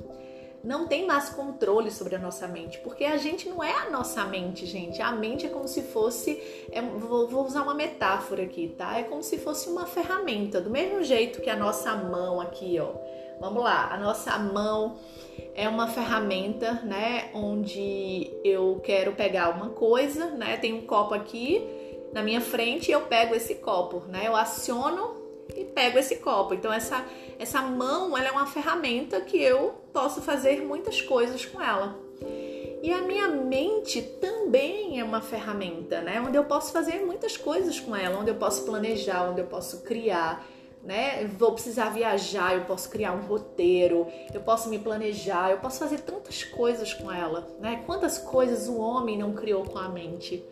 não 0.63 0.87
tem 0.87 1.05
mais 1.05 1.29
controle 1.29 1.91
sobre 1.91 2.15
a 2.15 2.19
nossa 2.19 2.47
mente, 2.47 2.77
porque 2.79 3.03
a 3.03 3.17
gente 3.17 3.49
não 3.49 3.61
é 3.61 3.73
a 3.73 3.89
nossa 3.89 4.23
mente, 4.23 4.65
gente. 4.65 5.01
A 5.01 5.11
mente 5.11 5.45
é 5.45 5.49
como 5.49 5.67
se 5.67 5.81
fosse, 5.81 6.41
é, 6.71 6.81
vou, 6.81 7.27
vou, 7.27 7.45
usar 7.45 7.63
uma 7.63 7.73
metáfora 7.73 8.43
aqui, 8.43 8.73
tá? 8.77 8.97
É 8.97 9.03
como 9.03 9.21
se 9.21 9.37
fosse 9.37 9.69
uma 9.69 9.85
ferramenta, 9.85 10.61
do 10.61 10.69
mesmo 10.69 11.03
jeito 11.03 11.41
que 11.41 11.49
a 11.49 11.55
nossa 11.55 11.93
mão 11.95 12.39
aqui, 12.39 12.79
ó. 12.79 12.93
Vamos 13.41 13.61
lá, 13.61 13.89
a 13.91 13.97
nossa 13.97 14.39
mão 14.39 14.97
é 15.53 15.67
uma 15.67 15.87
ferramenta, 15.87 16.73
né? 16.83 17.29
Onde 17.33 18.31
eu 18.41 18.79
quero 18.83 19.11
pegar 19.13 19.49
uma 19.49 19.71
coisa, 19.71 20.27
né? 20.27 20.55
Tem 20.55 20.71
um 20.71 20.85
copo 20.85 21.13
aqui 21.13 21.61
na 22.13 22.23
minha 22.23 22.39
frente 22.39 22.89
e 22.89 22.93
eu 22.93 23.01
pego 23.01 23.35
esse 23.35 23.55
copo, 23.55 24.03
né? 24.07 24.27
Eu 24.27 24.35
aciono 24.35 25.22
pego 25.73 25.97
esse 25.97 26.17
copo. 26.17 26.53
Então 26.53 26.71
essa 26.71 27.05
essa 27.39 27.61
mão, 27.61 28.17
ela 28.17 28.27
é 28.27 28.31
uma 28.31 28.45
ferramenta 28.45 29.19
que 29.21 29.37
eu 29.37 29.73
posso 29.91 30.21
fazer 30.21 30.61
muitas 30.61 31.01
coisas 31.01 31.45
com 31.45 31.61
ela. 31.61 31.99
E 32.81 32.91
a 32.91 33.01
minha 33.01 33.29
mente 33.29 34.01
também 34.01 34.99
é 34.99 35.03
uma 35.03 35.21
ferramenta, 35.21 36.01
né? 36.01 36.21
Onde 36.21 36.37
eu 36.37 36.43
posso 36.43 36.71
fazer 36.71 37.05
muitas 37.05 37.37
coisas 37.37 37.79
com 37.79 37.95
ela, 37.95 38.19
onde 38.19 38.29
eu 38.29 38.35
posso 38.35 38.65
planejar, 38.65 39.29
onde 39.29 39.39
eu 39.39 39.47
posso 39.47 39.83
criar, 39.83 40.45
né? 40.83 41.25
Vou 41.37 41.53
precisar 41.53 41.89
viajar, 41.89 42.55
eu 42.55 42.65
posso 42.65 42.89
criar 42.89 43.13
um 43.13 43.21
roteiro, 43.21 44.05
eu 44.33 44.41
posso 44.41 44.69
me 44.69 44.77
planejar, 44.77 45.51
eu 45.51 45.59
posso 45.59 45.79
fazer 45.79 45.99
tantas 46.01 46.43
coisas 46.43 46.93
com 46.93 47.09
ela, 47.09 47.47
né? 47.59 47.83
Quantas 47.85 48.17
coisas 48.17 48.67
o 48.67 48.77
homem 48.77 49.17
não 49.17 49.33
criou 49.33 49.63
com 49.63 49.79
a 49.79 49.87
mente? 49.87 50.43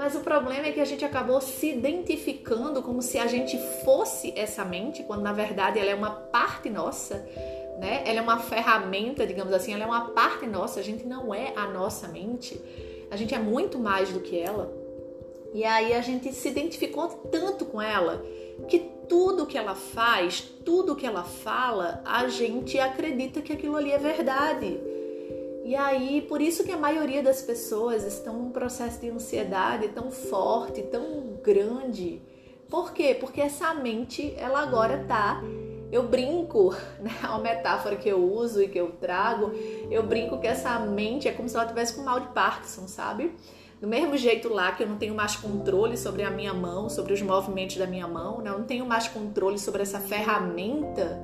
Mas 0.00 0.14
o 0.14 0.20
problema 0.20 0.66
é 0.66 0.72
que 0.72 0.80
a 0.80 0.84
gente 0.86 1.04
acabou 1.04 1.42
se 1.42 1.72
identificando 1.72 2.82
como 2.82 3.02
se 3.02 3.18
a 3.18 3.26
gente 3.26 3.58
fosse 3.84 4.32
essa 4.34 4.64
mente, 4.64 5.02
quando 5.02 5.20
na 5.20 5.34
verdade 5.34 5.78
ela 5.78 5.90
é 5.90 5.94
uma 5.94 6.12
parte 6.12 6.70
nossa, 6.70 7.16
né? 7.78 8.02
Ela 8.06 8.20
é 8.20 8.22
uma 8.22 8.38
ferramenta, 8.38 9.26
digamos 9.26 9.52
assim, 9.52 9.74
ela 9.74 9.84
é 9.84 9.86
uma 9.86 10.06
parte 10.12 10.46
nossa, 10.46 10.80
a 10.80 10.82
gente 10.82 11.06
não 11.06 11.34
é 11.34 11.52
a 11.54 11.66
nossa 11.66 12.08
mente. 12.08 12.58
A 13.10 13.16
gente 13.16 13.34
é 13.34 13.38
muito 13.38 13.78
mais 13.78 14.10
do 14.10 14.20
que 14.20 14.38
ela. 14.38 14.72
E 15.52 15.64
aí 15.64 15.92
a 15.92 16.00
gente 16.00 16.32
se 16.32 16.48
identificou 16.48 17.06
tanto 17.30 17.66
com 17.66 17.82
ela 17.82 18.24
que 18.68 18.78
tudo 19.06 19.44
que 19.44 19.58
ela 19.58 19.74
faz, 19.74 20.40
tudo 20.64 20.96
que 20.96 21.04
ela 21.04 21.24
fala, 21.24 22.00
a 22.06 22.26
gente 22.26 22.78
acredita 22.78 23.42
que 23.42 23.52
aquilo 23.52 23.76
ali 23.76 23.92
é 23.92 23.98
verdade. 23.98 24.80
E 25.64 25.76
aí, 25.76 26.22
por 26.22 26.40
isso 26.40 26.64
que 26.64 26.72
a 26.72 26.76
maioria 26.76 27.22
das 27.22 27.42
pessoas 27.42 28.04
estão 28.04 28.34
num 28.34 28.50
processo 28.50 29.00
de 29.00 29.10
ansiedade 29.10 29.88
tão 29.88 30.10
forte, 30.10 30.82
tão 30.82 31.38
grande. 31.42 32.22
Por 32.68 32.92
quê? 32.92 33.16
Porque 33.18 33.40
essa 33.40 33.74
mente, 33.74 34.34
ela 34.36 34.62
agora 34.62 35.04
tá 35.06 35.42
eu 35.92 36.04
brinco, 36.04 36.74
né? 37.00 37.10
É 37.22 37.26
uma 37.26 37.38
metáfora 37.38 37.96
que 37.96 38.08
eu 38.08 38.22
uso 38.22 38.62
e 38.62 38.68
que 38.68 38.78
eu 38.78 38.92
trago. 38.92 39.52
Eu 39.90 40.02
brinco 40.02 40.38
que 40.38 40.46
essa 40.46 40.78
mente 40.78 41.28
é 41.28 41.32
como 41.32 41.48
se 41.48 41.56
ela 41.56 41.66
tivesse 41.66 41.94
com 41.94 42.02
mal 42.02 42.20
de 42.20 42.28
Parkinson, 42.28 42.86
sabe? 42.86 43.34
Do 43.80 43.88
mesmo 43.88 44.16
jeito 44.16 44.52
lá 44.52 44.72
que 44.72 44.82
eu 44.82 44.88
não 44.88 44.96
tenho 44.96 45.14
mais 45.14 45.36
controle 45.36 45.96
sobre 45.96 46.22
a 46.22 46.30
minha 46.30 46.52
mão, 46.52 46.90
sobre 46.90 47.14
os 47.14 47.22
movimentos 47.22 47.76
da 47.76 47.86
minha 47.86 48.06
mão, 48.06 48.38
né? 48.42 48.50
eu 48.50 48.58
não 48.58 48.66
tenho 48.66 48.84
mais 48.84 49.08
controle 49.08 49.58
sobre 49.58 49.82
essa 49.82 49.98
ferramenta 49.98 51.18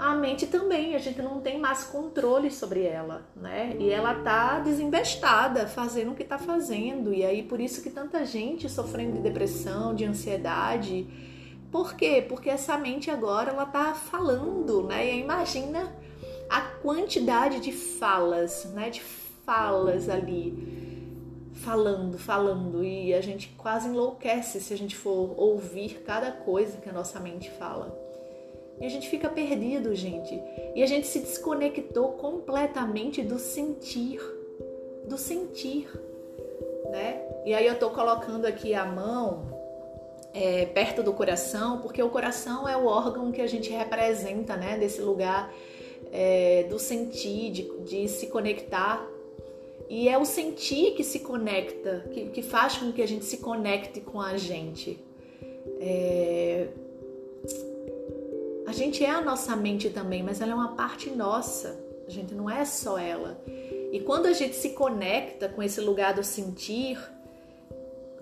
a 0.00 0.14
mente 0.14 0.46
também, 0.46 0.94
a 0.94 0.98
gente 0.98 1.20
não 1.20 1.42
tem 1.42 1.58
mais 1.58 1.84
controle 1.84 2.50
sobre 2.50 2.84
ela, 2.84 3.22
né? 3.36 3.76
E 3.78 3.90
ela 3.90 4.14
tá 4.14 4.58
desinvestada, 4.58 5.66
fazendo 5.66 6.12
o 6.12 6.14
que 6.14 6.24
tá 6.24 6.38
fazendo. 6.38 7.12
E 7.12 7.22
aí 7.22 7.42
por 7.42 7.60
isso 7.60 7.82
que 7.82 7.90
tanta 7.90 8.24
gente 8.24 8.66
sofrendo 8.66 9.16
de 9.16 9.20
depressão, 9.20 9.94
de 9.94 10.06
ansiedade. 10.06 11.06
Por 11.70 11.94
quê? 11.94 12.24
Porque 12.26 12.48
essa 12.48 12.78
mente 12.78 13.10
agora 13.10 13.50
ela 13.50 13.66
tá 13.66 13.92
falando, 13.92 14.84
né? 14.84 15.06
E 15.06 15.20
imagina 15.20 15.94
a 16.48 16.62
quantidade 16.62 17.60
de 17.60 17.70
falas, 17.70 18.64
né? 18.72 18.88
De 18.88 19.02
falas 19.02 20.08
ali 20.08 21.52
falando, 21.56 22.18
falando 22.18 22.82
e 22.82 23.12
a 23.12 23.20
gente 23.20 23.48
quase 23.58 23.86
enlouquece 23.86 24.62
se 24.62 24.72
a 24.72 24.78
gente 24.78 24.96
for 24.96 25.38
ouvir 25.38 26.02
cada 26.06 26.32
coisa 26.32 26.78
que 26.78 26.88
a 26.88 26.92
nossa 26.92 27.20
mente 27.20 27.50
fala. 27.50 28.09
E 28.80 28.86
a 28.86 28.88
gente 28.88 29.08
fica 29.08 29.28
perdido, 29.28 29.94
gente. 29.94 30.40
E 30.74 30.82
a 30.82 30.86
gente 30.86 31.06
se 31.06 31.20
desconectou 31.20 32.12
completamente 32.12 33.22
do 33.22 33.38
sentir, 33.38 34.20
do 35.06 35.18
sentir, 35.18 35.86
né? 36.90 37.22
E 37.44 37.52
aí 37.52 37.66
eu 37.66 37.78
tô 37.78 37.90
colocando 37.90 38.46
aqui 38.46 38.74
a 38.74 38.86
mão 38.86 39.60
é, 40.32 40.64
perto 40.66 41.02
do 41.02 41.12
coração, 41.12 41.80
porque 41.80 42.02
o 42.02 42.08
coração 42.08 42.66
é 42.66 42.76
o 42.76 42.86
órgão 42.86 43.30
que 43.30 43.42
a 43.42 43.46
gente 43.46 43.70
representa, 43.70 44.56
né? 44.56 44.78
Desse 44.78 45.02
lugar 45.02 45.52
é, 46.10 46.64
do 46.70 46.78
sentir, 46.78 47.50
de, 47.50 47.78
de, 47.80 48.08
se 48.08 48.28
conectar. 48.28 49.06
E 49.88 50.08
é 50.08 50.16
o 50.16 50.24
sentir 50.24 50.94
que 50.94 51.04
se 51.04 51.20
conecta, 51.20 52.06
que, 52.12 52.26
que 52.26 52.42
faz 52.42 52.78
com 52.78 52.92
que 52.92 53.02
a 53.02 53.06
gente 53.06 53.24
se 53.24 53.38
conecte 53.38 54.00
com 54.00 54.20
a 54.20 54.36
gente. 54.36 54.98
É, 55.80 56.68
a 58.70 58.72
gente 58.72 59.04
é 59.04 59.10
a 59.10 59.20
nossa 59.20 59.56
mente 59.56 59.90
também, 59.90 60.22
mas 60.22 60.40
ela 60.40 60.52
é 60.52 60.54
uma 60.54 60.76
parte 60.76 61.10
nossa. 61.10 61.76
A 62.06 62.10
gente 62.10 62.32
não 62.36 62.48
é 62.48 62.64
só 62.64 62.96
ela. 62.96 63.36
E 63.92 63.98
quando 64.06 64.26
a 64.26 64.32
gente 64.32 64.54
se 64.54 64.70
conecta 64.70 65.48
com 65.48 65.60
esse 65.60 65.80
lugar 65.80 66.14
do 66.14 66.22
sentir, 66.22 66.96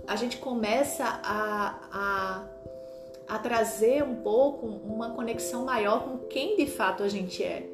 a 0.06 0.16
gente 0.16 0.38
começa 0.38 1.04
a, 1.04 1.78
a, 1.92 2.44
a 3.28 3.38
trazer 3.38 4.02
um 4.02 4.16
pouco 4.16 4.66
uma 4.66 5.10
conexão 5.10 5.66
maior 5.66 6.04
com 6.04 6.16
quem 6.28 6.56
de 6.56 6.64
fato 6.64 7.02
a 7.02 7.08
gente 7.08 7.44
é, 7.44 7.68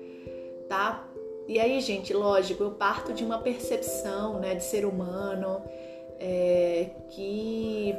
tá? 0.68 1.06
E 1.46 1.60
aí, 1.60 1.80
gente, 1.80 2.12
lógico, 2.12 2.64
eu 2.64 2.72
parto 2.72 3.12
de 3.12 3.24
uma 3.24 3.38
percepção 3.38 4.40
né, 4.40 4.56
de 4.56 4.64
ser 4.64 4.84
humano 4.84 5.62
é, 6.18 6.90
que, 7.10 7.94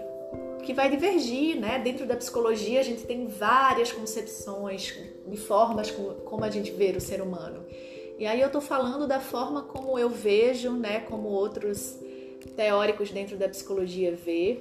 que 0.63 0.73
vai 0.73 0.89
divergir, 0.89 1.59
né? 1.59 1.79
Dentro 1.79 2.05
da 2.05 2.15
psicologia, 2.15 2.79
a 2.79 2.83
gente 2.83 3.03
tem 3.03 3.27
várias 3.27 3.91
concepções 3.91 4.97
de 5.27 5.37
formas 5.37 5.91
como, 5.91 6.43
a 6.43 6.49
gente 6.49 6.71
vê 6.71 6.89
o 6.91 7.01
ser 7.01 7.21
humano. 7.21 7.63
E 8.17 8.25
aí 8.25 8.41
eu 8.41 8.51
tô 8.51 8.59
falando 8.59 9.07
da 9.07 9.19
forma 9.19 9.61
como 9.61 9.97
eu 9.99 10.09
vejo, 10.09 10.71
né? 10.71 11.01
Como 11.01 11.27
outros 11.29 11.99
teóricos 12.55 13.11
dentro 13.11 13.37
da 13.37 13.47
psicologia 13.47 14.15
vê. 14.15 14.59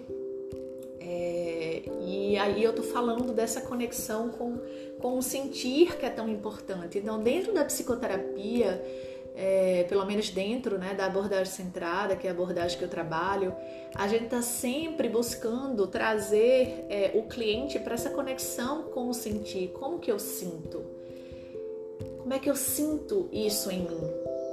É, 1.01 1.83
e 2.07 2.37
aí 2.37 2.63
eu 2.63 2.75
tô 2.75 2.83
falando 2.83 3.33
dessa 3.33 3.61
conexão 3.61 4.31
com, 4.31 4.59
com 5.01 5.19
o 5.19 5.23
sentir 5.23 5.97
que 5.97 6.07
é 6.07 6.11
tão 6.11 6.29
importante. 6.29 6.99
Então, 6.99 7.23
dentro 7.23 7.53
da 7.53 7.65
psicoterapia, 7.65 8.83
é, 9.35 9.85
pelo 9.89 10.07
menos 10.07 10.31
dentro 10.31 10.79
né, 10.79 10.95
da 10.95 11.07
abordagem 11.07 11.53
centrada, 11.53 12.15
que 12.15 12.27
é 12.27 12.31
a 12.31 12.33
abordagem 12.33 12.79
que 12.79 12.85
eu 12.85 12.89
trabalho, 12.89 13.55
a 13.95 14.07
gente 14.07 14.25
está 14.25 14.41
sempre 14.41 15.09
buscando 15.09 15.87
trazer 15.87 16.87
é, 16.89 17.11
o 17.15 17.25
cliente 17.25 17.79
para 17.79 17.95
essa 17.95 18.11
conexão 18.11 18.85
com 18.85 19.09
o 19.09 19.15
sentir, 19.15 19.69
como 19.73 19.99
que 19.99 20.11
eu 20.11 20.19
sinto, 20.19 20.85
como 22.19 22.33
é 22.33 22.39
que 22.39 22.49
eu 22.49 22.57
sinto 22.57 23.29
isso 23.33 23.71
em 23.71 23.81
mim, 23.81 24.11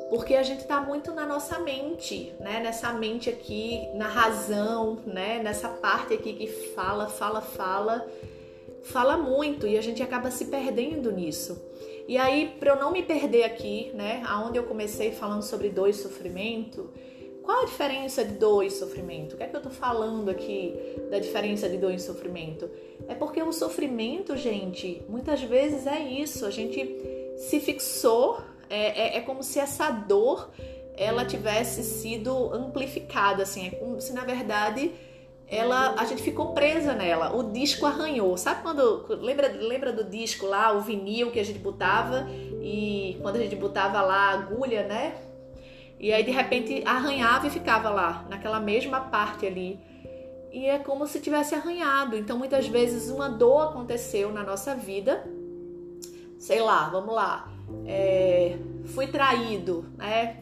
porque 0.10 0.36
a 0.36 0.44
gente 0.44 0.62
está 0.62 0.82
muito 0.82 1.14
na 1.14 1.26
nossa 1.26 1.60
mente, 1.60 2.34
né? 2.38 2.60
Nessa 2.60 2.92
mente 2.92 3.30
aqui, 3.30 3.88
na 3.96 4.10
razão, 4.10 5.00
né? 5.06 5.42
Nessa 5.42 5.70
parte 5.70 6.14
aqui 6.14 6.34
que 6.34 6.48
fala, 6.48 7.08
fala, 7.08 7.40
fala, 7.40 8.06
fala 8.84 9.16
muito 9.16 9.66
e 9.66 9.78
a 9.78 9.82
gente 9.82 10.04
acaba 10.04 10.30
se 10.30 10.48
perdendo 10.48 11.14
nisso. 11.14 11.62
E 12.12 12.18
aí, 12.18 12.54
para 12.60 12.72
eu 12.72 12.76
não 12.76 12.92
me 12.92 13.02
perder 13.02 13.46
aqui, 13.46 13.90
né? 13.94 14.22
Aonde 14.26 14.58
eu 14.58 14.64
comecei 14.64 15.14
falando 15.14 15.44
sobre 15.44 15.70
dor 15.70 15.88
e 15.88 15.94
sofrimento, 15.94 16.90
qual 17.42 17.62
a 17.62 17.66
diferença 17.66 18.26
de 18.26 18.34
dor 18.34 18.66
e 18.66 18.70
sofrimento? 18.70 19.36
O 19.36 19.38
que 19.38 19.44
é 19.44 19.48
que 19.48 19.56
eu 19.56 19.62
tô 19.62 19.70
falando 19.70 20.28
aqui 20.28 20.76
da 21.10 21.20
diferença 21.20 21.70
de 21.70 21.78
dor 21.78 21.94
e 21.94 22.00
sofrimento? 22.00 22.70
É 23.08 23.16
porque 23.16 23.42
o 23.42 23.54
sofrimento, 23.54 24.36
gente, 24.36 25.02
muitas 25.08 25.42
vezes 25.42 25.88
é 25.88 26.02
isso. 26.02 26.46
A 26.46 26.52
gente 26.52 26.86
se 27.38 27.62
fixou 27.62 28.42
é, 28.70 29.16
é, 29.16 29.18
é 29.20 29.22
como 29.22 29.42
se 29.42 29.58
essa 29.58 29.90
dor 29.90 30.52
ela 30.98 31.24
tivesse 31.24 31.82
sido 31.82 32.54
amplificada, 32.54 33.44
assim, 33.44 33.68
é 33.68 33.72
como 33.72 34.02
se 34.02 34.12
na 34.12 34.26
verdade 34.26 34.92
ela 35.52 35.96
a 35.98 36.06
gente 36.06 36.24
ficou 36.24 36.54
presa 36.54 36.94
nela, 36.94 37.36
o 37.36 37.52
disco 37.52 37.86
arranhou. 37.86 38.38
Sabe 38.38 38.62
quando 38.64 39.06
lembra 39.22 39.48
lembra 39.50 39.92
do 39.92 40.06
disco 40.06 40.46
lá, 40.46 40.72
o 40.72 40.82
vinil 40.82 41.30
que 41.30 41.40
a 41.40 41.46
gente 41.46 41.60
botava 41.60 42.28
e 42.62 43.20
quando 43.22 43.36
a 43.36 43.40
gente 43.40 43.56
botava 43.56 44.02
lá 44.02 44.30
a 44.30 44.32
agulha, 44.32 44.84
né? 44.84 45.16
E 46.00 46.12
aí 46.12 46.24
de 46.24 46.32
repente 46.32 46.82
arranhava 46.86 47.46
e 47.46 47.50
ficava 47.50 47.90
lá, 47.90 48.26
naquela 48.30 48.60
mesma 48.60 49.02
parte 49.02 49.46
ali. 49.46 49.80
E 50.52 50.66
é 50.66 50.80
como 50.80 51.06
se 51.06 51.20
tivesse 51.20 51.54
arranhado. 51.54 52.18
Então 52.18 52.38
muitas 52.38 52.68
vezes 52.68 53.10
uma 53.10 53.30
dor 53.30 53.70
aconteceu 53.70 54.32
na 54.32 54.44
nossa 54.44 54.74
vida. 54.74 55.24
Sei 56.40 56.60
lá, 56.60 56.90
vamos 56.90 57.14
lá 57.14 57.52
é, 57.86 58.58
fui 58.86 59.08
traído, 59.08 59.86
né? 59.98 60.38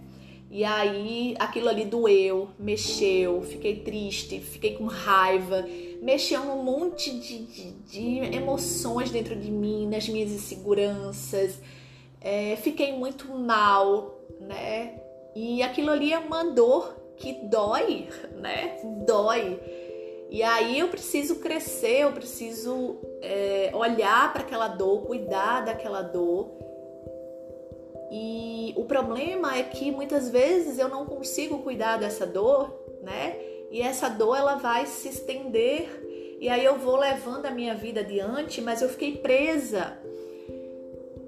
E 0.51 0.63
aí 0.63 1.35
aquilo 1.37 1.69
ali 1.69 1.85
doeu, 1.85 2.49
mexeu, 2.57 3.43
fiquei 3.43 3.75
triste, 3.81 4.39
fiquei 4.39 4.75
com 4.75 4.85
raiva, 4.85 5.63
mexeu 6.01 6.43
num 6.43 6.63
monte 6.63 7.11
de, 7.19 7.45
de, 7.45 7.71
de 7.71 8.35
emoções 8.35 9.11
dentro 9.11 9.35
de 9.35 9.51
mim, 9.51 9.87
nas 9.87 10.09
minhas 10.09 10.31
inseguranças, 10.31 11.61
é, 12.19 12.55
fiquei 12.55 12.93
muito 12.93 13.31
mal, 13.31 14.19
né? 14.41 14.99
E 15.35 15.61
aquilo 15.61 15.91
ali 15.91 16.11
é 16.11 16.17
uma 16.17 16.43
dor 16.43 16.95
que 17.15 17.33
dói, 17.47 18.07
né? 18.35 18.79
Dói. 19.05 19.59
E 20.31 20.41
aí 20.41 20.79
eu 20.79 20.87
preciso 20.87 21.37
crescer, 21.37 22.01
eu 22.01 22.11
preciso 22.11 22.97
é, 23.21 23.71
olhar 23.73 24.33
para 24.33 24.41
aquela 24.41 24.67
dor, 24.67 25.01
cuidar 25.03 25.61
daquela 25.61 26.01
dor 26.01 26.51
e 28.11 28.73
o 28.75 28.85
problema 28.85 29.55
é 29.57 29.63
que 29.63 29.91
muitas 29.91 30.29
vezes 30.29 30.79
eu 30.79 30.89
não 30.89 31.05
consigo 31.05 31.59
cuidar 31.59 31.97
dessa 31.97 32.25
dor, 32.25 32.73
né? 33.03 33.37
E 33.71 33.81
essa 33.81 34.09
dor 34.09 34.35
ela 34.35 34.55
vai 34.55 34.85
se 34.85 35.09
estender 35.09 36.37
e 36.39 36.47
aí 36.47 36.63
eu 36.63 36.77
vou 36.77 36.95
levando 36.95 37.45
a 37.45 37.51
minha 37.51 37.75
vida 37.75 37.99
adiante, 37.99 38.61
mas 38.61 38.81
eu 38.81 38.89
fiquei 38.89 39.17
presa 39.17 39.97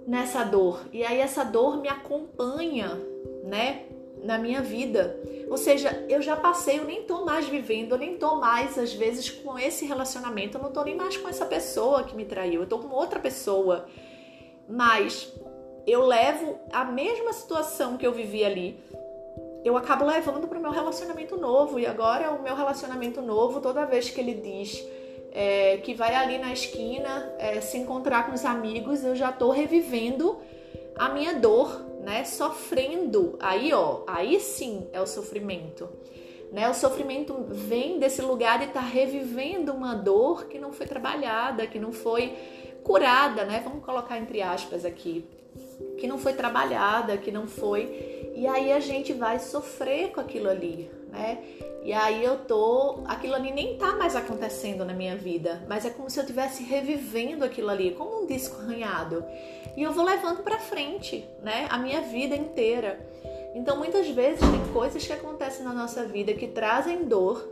nessa 0.08 0.44
dor. 0.44 0.88
E 0.92 1.04
aí 1.04 1.20
essa 1.20 1.44
dor 1.44 1.82
me 1.82 1.90
acompanha, 1.90 2.98
né, 3.44 3.86
na 4.24 4.38
minha 4.38 4.62
vida. 4.62 5.20
Ou 5.50 5.58
seja, 5.58 6.06
eu 6.08 6.22
já 6.22 6.36
passei, 6.36 6.80
eu 6.80 6.86
nem 6.86 7.04
tô 7.04 7.26
mais 7.26 7.48
vivendo, 7.48 7.92
eu 7.92 7.98
nem 7.98 8.18
tô 8.18 8.36
mais 8.36 8.78
às 8.78 8.94
vezes 8.94 9.30
com 9.30 9.60
esse 9.60 9.86
relacionamento, 9.86 10.58
eu 10.58 10.64
não 10.64 10.72
tô 10.72 10.84
nem 10.84 10.96
mais 10.96 11.18
com 11.18 11.28
essa 11.28 11.46
pessoa 11.46 12.04
que 12.04 12.16
me 12.16 12.24
traiu, 12.26 12.62
eu 12.62 12.68
tô 12.68 12.80
com 12.80 12.96
outra 12.96 13.20
pessoa. 13.20 13.86
Mas 14.68 15.34
eu 15.86 16.06
levo 16.06 16.60
a 16.72 16.84
mesma 16.86 17.34
situação 17.34 17.98
que 17.98 18.06
eu 18.06 18.12
vivi 18.12 18.44
ali, 18.44 18.80
eu 19.64 19.78
acabo 19.78 20.06
levando 20.06 20.48
para 20.48 20.58
o 20.58 20.62
meu 20.62 20.72
relacionamento 20.72 21.38
novo. 21.38 21.80
E 21.80 21.86
agora, 21.86 22.32
o 22.32 22.42
meu 22.42 22.56
relacionamento 22.56 23.22
novo, 23.22 23.62
toda 23.62 23.86
vez 23.86 24.10
que 24.10 24.20
ele 24.20 24.34
diz 24.34 24.84
é, 25.32 25.78
que 25.78 25.94
vai 25.94 26.16
ali 26.16 26.38
na 26.38 26.52
esquina 26.52 27.32
é, 27.38 27.62
se 27.62 27.78
encontrar 27.78 28.26
com 28.26 28.34
os 28.34 28.44
amigos, 28.44 29.04
eu 29.04 29.16
já 29.16 29.30
estou 29.30 29.52
revivendo 29.52 30.40
a 30.96 31.10
minha 31.10 31.36
dor, 31.36 31.86
né? 32.02 32.24
Sofrendo. 32.24 33.38
Aí, 33.40 33.72
ó, 33.72 34.02
aí 34.08 34.40
sim 34.40 34.88
é 34.92 35.00
o 35.00 35.08
sofrimento. 35.08 35.88
Né? 36.52 36.68
O 36.68 36.74
sofrimento 36.74 37.46
vem 37.48 37.98
desse 37.98 38.22
lugar 38.22 38.58
de 38.60 38.66
estar 38.66 38.82
tá 38.82 38.86
revivendo 38.86 39.72
uma 39.72 39.94
dor 39.94 40.48
que 40.48 40.60
não 40.60 40.74
foi 40.74 40.86
trabalhada, 40.86 41.66
que 41.68 41.80
não 41.80 41.94
foi 41.94 42.34
curada, 42.84 43.46
né? 43.46 43.62
Vamos 43.64 43.86
colocar 43.86 44.18
entre 44.18 44.42
aspas 44.42 44.84
aqui 44.84 45.24
que 45.98 46.08
não 46.08 46.18
foi 46.18 46.34
trabalhada, 46.34 47.18
que 47.18 47.32
não 47.32 47.48
foi. 47.48 48.32
E 48.36 48.48
aí 48.48 48.72
a 48.72 48.80
gente 48.80 49.14
vai 49.14 49.40
sofrer 49.40 50.12
com 50.12 50.20
aquilo 50.20 50.50
ali, 50.50 50.90
né? 51.12 51.40
E 51.84 51.94
aí 51.94 52.24
eu 52.24 52.38
tô, 52.38 53.00
aquilo 53.06 53.34
ali 53.34 53.52
nem 53.52 53.76
tá 53.78 53.96
mais 53.96 54.16
acontecendo 54.16 54.86
na 54.86 54.94
minha 54.94 55.16
vida, 55.16 55.64
mas 55.68 55.84
é 55.84 55.90
como 55.90 56.10
se 56.10 56.20
eu 56.20 56.24
estivesse 56.24 56.64
revivendo 56.64 57.44
aquilo 57.44 57.70
ali, 57.70 57.92
como 57.92 58.22
um 58.22 58.26
disco 58.28 58.62
arranhado. 58.62 59.24
E 59.76 59.82
eu 59.82 59.92
vou 59.92 60.06
levando 60.06 60.44
para 60.44 60.60
frente, 60.60 61.28
né? 61.42 61.68
A 61.70 61.78
minha 61.78 62.02
vida 62.02 62.36
inteira. 62.36 63.00
Então 63.56 63.78
muitas 63.78 64.08
vezes 64.10 64.40
tem 64.40 64.74
coisas 64.74 65.06
que 65.06 65.14
acontecem 65.14 65.66
na 65.66 65.74
nossa 65.74 66.06
vida 66.06 66.34
que 66.34 66.48
trazem 66.48 67.04
dor, 67.06 67.48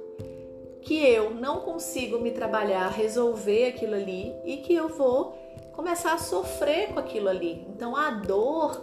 que 0.81 1.05
eu 1.05 1.31
não 1.31 1.61
consigo 1.61 2.19
me 2.19 2.31
trabalhar, 2.31 2.89
resolver 2.89 3.67
aquilo 3.67 3.95
ali 3.95 4.33
e 4.45 4.57
que 4.57 4.73
eu 4.73 4.87
vou 4.89 5.35
começar 5.79 6.11
a 6.11 6.17
sofrer 6.17 6.89
com 6.89 6.99
aquilo 6.99 7.29
ali. 7.29 7.65
Então 7.69 7.95
a 7.95 8.11
dor 8.11 8.75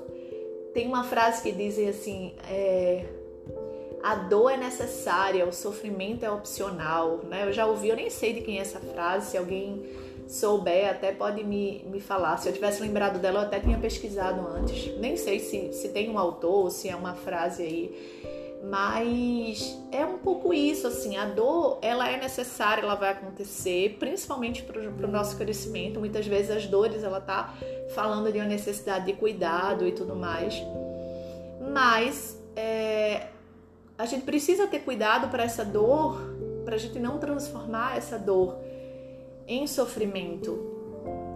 tem 0.72 0.86
uma 0.86 1.04
frase 1.04 1.42
que 1.42 1.52
diz 1.52 1.78
assim: 1.78 2.34
é, 2.48 3.04
a 4.02 4.14
dor 4.14 4.50
é 4.50 4.56
necessária, 4.56 5.46
o 5.46 5.52
sofrimento 5.52 6.24
é 6.24 6.30
opcional. 6.30 7.20
Né? 7.28 7.44
Eu 7.44 7.52
já 7.52 7.66
ouvi, 7.66 7.90
eu 7.90 7.96
nem 7.96 8.08
sei 8.08 8.32
de 8.32 8.40
quem 8.40 8.58
é 8.58 8.62
essa 8.62 8.80
frase, 8.80 9.32
se 9.32 9.36
alguém 9.36 9.84
souber, 10.26 10.88
até 10.88 11.12
pode 11.12 11.44
me, 11.44 11.84
me 11.84 12.00
falar. 12.00 12.38
Se 12.38 12.48
eu 12.48 12.52
tivesse 12.54 12.80
lembrado 12.80 13.18
dela, 13.18 13.40
eu 13.40 13.46
até 13.46 13.60
tinha 13.60 13.78
pesquisado 13.78 14.48
antes. 14.48 14.98
Nem 14.98 15.18
sei 15.18 15.38
se, 15.38 15.74
se 15.74 15.90
tem 15.90 16.08
um 16.08 16.18
autor, 16.18 16.70
se 16.70 16.88
é 16.88 16.96
uma 16.96 17.14
frase 17.14 17.62
aí. 17.62 18.35
Mas 18.62 19.78
é 19.92 20.04
um 20.04 20.18
pouco 20.18 20.52
isso, 20.52 20.86
assim, 20.86 21.16
a 21.16 21.26
dor, 21.26 21.78
ela 21.82 22.08
é 22.10 22.16
necessária, 22.18 22.82
ela 22.82 22.94
vai 22.94 23.10
acontecer, 23.10 23.96
principalmente 23.98 24.62
para 24.62 24.80
o 24.80 25.10
nosso 25.10 25.36
crescimento. 25.36 26.00
Muitas 26.00 26.26
vezes 26.26 26.50
as 26.50 26.66
dores, 26.66 27.04
ela 27.04 27.20
tá 27.20 27.54
falando 27.94 28.32
de 28.32 28.38
uma 28.38 28.46
necessidade 28.46 29.06
de 29.06 29.12
cuidado 29.12 29.86
e 29.86 29.92
tudo 29.92 30.16
mais. 30.16 30.54
Mas 31.72 32.36
é, 32.56 33.28
a 33.98 34.06
gente 34.06 34.24
precisa 34.24 34.66
ter 34.66 34.80
cuidado 34.80 35.28
para 35.28 35.44
essa 35.44 35.64
dor, 35.64 36.20
para 36.64 36.74
a 36.74 36.78
gente 36.78 36.98
não 36.98 37.18
transformar 37.18 37.96
essa 37.96 38.18
dor 38.18 38.56
em 39.46 39.66
sofrimento. 39.66 40.74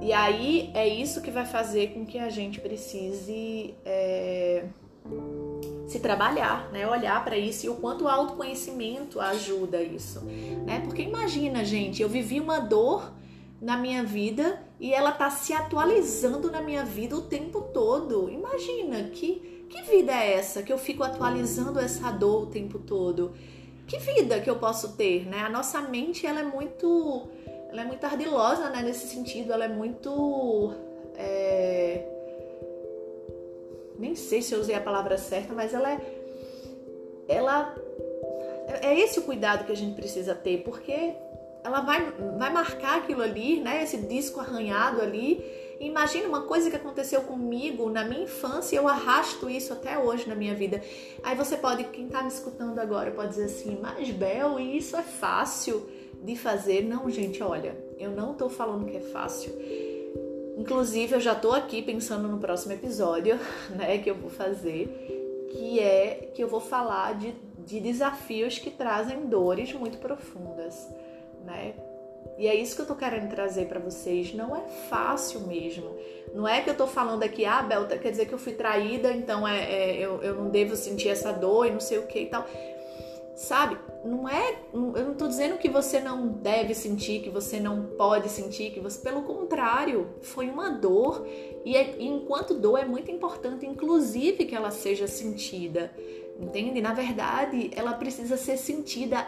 E 0.01 0.13
aí 0.13 0.71
é 0.75 0.89
isso 0.89 1.21
que 1.21 1.31
vai 1.31 1.45
fazer 1.45 1.89
com 1.93 2.05
que 2.05 2.19
a 2.19 2.31
gente 2.31 2.61
precise 2.61 3.75
é, 3.85 4.65
se 5.91 5.99
trabalhar, 5.99 6.71
né? 6.71 6.87
Olhar 6.87 7.25
para 7.25 7.37
isso 7.37 7.67
e 7.67 7.69
o 7.69 7.75
quanto 7.75 8.05
o 8.05 8.09
autoconhecimento 8.09 9.19
ajuda 9.19 9.83
isso, 9.83 10.21
né? 10.65 10.79
Porque 10.85 11.03
imagina, 11.03 11.65
gente, 11.65 12.01
eu 12.01 12.09
vivi 12.09 12.39
uma 12.39 12.61
dor 12.61 13.13
na 13.61 13.77
minha 13.77 14.05
vida 14.05 14.63
e 14.79 14.95
ela 14.95 15.11
tá 15.11 15.29
se 15.31 15.53
atualizando 15.53 16.49
na 16.49 16.63
minha 16.63 16.85
vida 16.85 17.17
o 17.17 17.23
tempo 17.23 17.63
todo. 17.75 18.31
Imagina 18.31 19.03
que 19.11 19.67
que 19.69 19.83
vida 19.83 20.13
é 20.13 20.35
essa 20.35 20.63
que 20.63 20.73
eu 20.73 20.79
fico 20.79 21.03
atualizando 21.03 21.81
essa 21.81 22.13
dor 22.13 22.45
o 22.45 22.47
tempo 22.47 22.79
todo? 22.79 23.33
Que 23.85 23.99
vida 23.99 24.39
que 24.41 24.49
eu 24.49 24.61
posso 24.61 24.97
ter, 24.97 25.27
né? 25.27 25.41
A 25.41 25.49
nossa 25.49 25.81
mente 25.81 26.25
ela 26.25 26.39
é 26.39 26.45
muito 26.45 27.29
ela 27.69 27.83
é 27.83 27.85
muito 27.85 28.05
ardilosa, 28.05 28.71
né? 28.71 28.81
Nesse 28.81 29.09
sentido, 29.09 29.53
ela 29.53 29.65
é 29.65 29.69
muito 29.69 30.73
é... 31.17 32.20
nem 34.01 34.17
sei 34.17 34.41
se 34.41 34.55
eu 34.55 34.61
usei 34.61 34.75
a 34.75 34.81
palavra 34.81 35.19
certa, 35.19 35.53
mas 35.53 35.75
ela 35.75 35.93
é 35.93 36.01
ela 37.29 37.77
é 38.83 38.99
esse 38.99 39.21
o 39.21 39.23
cuidado 39.23 39.65
que 39.65 39.73
a 39.73 39.77
gente 39.77 39.95
precisa 39.95 40.35
ter, 40.35 40.63
porque 40.65 41.15
ela 41.63 41.81
vai, 41.81 42.13
vai 42.39 42.53
marcar 42.53 42.99
aquilo 42.99 43.23
ali, 43.23 43.61
né? 43.61 43.83
Esse 43.83 43.99
disco 43.99 44.41
arranhado 44.41 45.01
ali. 45.01 45.45
imagina 45.79 46.27
uma 46.27 46.43
coisa 46.43 46.71
que 46.71 46.77
aconteceu 46.77 47.23
comigo 47.23 47.89
na 47.91 48.05
minha 48.05 48.23
infância, 48.23 48.77
eu 48.77 48.89
arrasto 48.89 49.49
isso 49.49 49.73
até 49.73 49.99
hoje 49.99 50.29
na 50.29 50.35
minha 50.35 50.55
vida. 50.55 50.83
Aí 51.23 51.37
você 51.37 51.57
pode, 51.57 51.85
quem 51.85 52.09
tá 52.09 52.23
me 52.23 52.29
escutando 52.29 52.79
agora, 52.79 53.11
pode 53.11 53.31
dizer 53.31 53.45
assim, 53.45 53.79
mas 53.81 54.11
Bel, 54.11 54.59
isso 54.59 54.97
é 54.97 55.03
fácil 55.03 55.87
de 56.23 56.37
fazer? 56.37 56.83
Não, 56.83 57.09
gente, 57.11 57.43
olha, 57.43 57.77
eu 57.99 58.11
não 58.11 58.35
tô 58.35 58.49
falando 58.49 58.87
que 58.87 58.97
é 58.97 59.01
fácil. 59.01 59.53
Inclusive, 60.61 61.15
eu 61.15 61.21
já 61.21 61.35
tô 61.35 61.53
aqui 61.53 61.83
pensando 61.83 62.29
no 62.29 62.39
próximo 62.39 62.73
episódio, 62.73 63.39
né, 63.75 63.99
que 63.99 64.11
eu 64.11 64.15
vou 64.15 64.31
fazer, 64.31 65.49
que 65.51 65.81
é 65.81 66.31
que 66.35 66.43
eu 66.43 66.49
vou 66.49 66.61
falar 66.61 67.15
de, 67.15 67.35
de 67.67 67.81
desafios 67.81 68.59
que 68.59 68.71
trazem 68.71 69.27
dores 69.27 69.73
muito 69.73 69.99
profundas 69.99 70.89
né? 71.45 71.75
E 72.39 72.47
é 72.47 72.55
isso 72.55 72.75
que 72.75 72.83
eu 72.83 72.87
tô 72.87 72.95
querendo 72.95 73.29
trazer 73.29 73.67
para 73.67 73.79
vocês. 73.79 74.33
Não 74.35 74.55
é 74.57 74.61
fácil 74.89 75.41
mesmo. 75.41 75.95
Não 76.35 76.47
é 76.47 76.61
que 76.61 76.71
eu 76.71 76.77
tô 76.77 76.87
falando 76.87 77.23
aqui, 77.23 77.45
ah, 77.45 77.63
Belta, 77.63 77.99
quer 77.99 78.11
dizer 78.11 78.27
que 78.27 78.33
eu 78.33 78.39
fui 78.39 78.53
traída, 78.53 79.13
então 79.13 79.47
é, 79.47 79.65
é 79.65 79.97
eu, 79.99 80.23
eu 80.23 80.35
não 80.37 80.49
devo 80.49 80.77
sentir 80.77 81.09
essa 81.09 81.33
dor 81.33 81.67
e 81.67 81.71
não 81.71 81.81
sei 81.81 81.99
o 81.99 82.07
que 82.07 82.21
e 82.21 82.27
tal. 82.27 82.47
Sabe? 83.35 83.77
Não 84.05 84.29
é. 84.29 84.59
Eu 84.73 85.05
não 85.05 85.15
tô 85.15 85.29
dizendo 85.29 85.59
que 85.59 85.69
você 85.69 86.01
não 86.01 86.29
deve 86.29 86.75
sentir, 86.75 87.21
que 87.21 87.31
você 87.31 87.61
não 87.61 87.87
pode 87.99 88.29
sentir, 88.29 88.71
que 88.71 88.81
você. 88.81 89.01
Pelo 89.01 89.23
contrário, 89.23 90.09
foi 90.23 90.49
uma 90.49 90.71
dor. 90.71 91.27
E, 91.65 91.77
é, 91.77 91.97
enquanto 91.99 92.55
dor 92.55 92.79
é 92.79 92.85
muito 92.85 93.11
importante, 93.11 93.67
inclusive, 93.67 94.45
que 94.47 94.55
ela 94.55 94.71
seja 94.71 95.07
sentida. 95.07 95.93
Entende? 96.41 96.81
Na 96.81 96.95
verdade, 96.95 97.71
ela 97.77 97.93
precisa 97.93 98.37
ser 98.37 98.57
sentida 98.57 99.27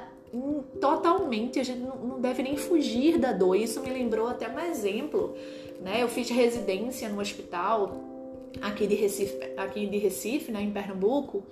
totalmente, 0.80 1.60
a 1.60 1.62
gente 1.62 1.80
não 1.80 2.18
deve 2.18 2.42
nem 2.42 2.56
fugir 2.56 3.18
da 3.18 3.32
dor. 3.32 3.54
Isso 3.54 3.80
me 3.82 3.90
lembrou 3.90 4.28
até 4.28 4.48
um 4.48 4.58
exemplo, 4.58 5.34
né? 5.80 6.02
Eu 6.02 6.08
fiz 6.08 6.30
residência 6.30 7.08
no 7.10 7.20
hospital 7.20 8.12
aqui 8.60 8.86
de 8.86 8.94
Recife, 8.94 9.38
aqui 9.56 9.86
de 9.86 9.98
Recife, 9.98 10.52
né, 10.52 10.62
em 10.62 10.70
Pernambuco, 10.70 11.44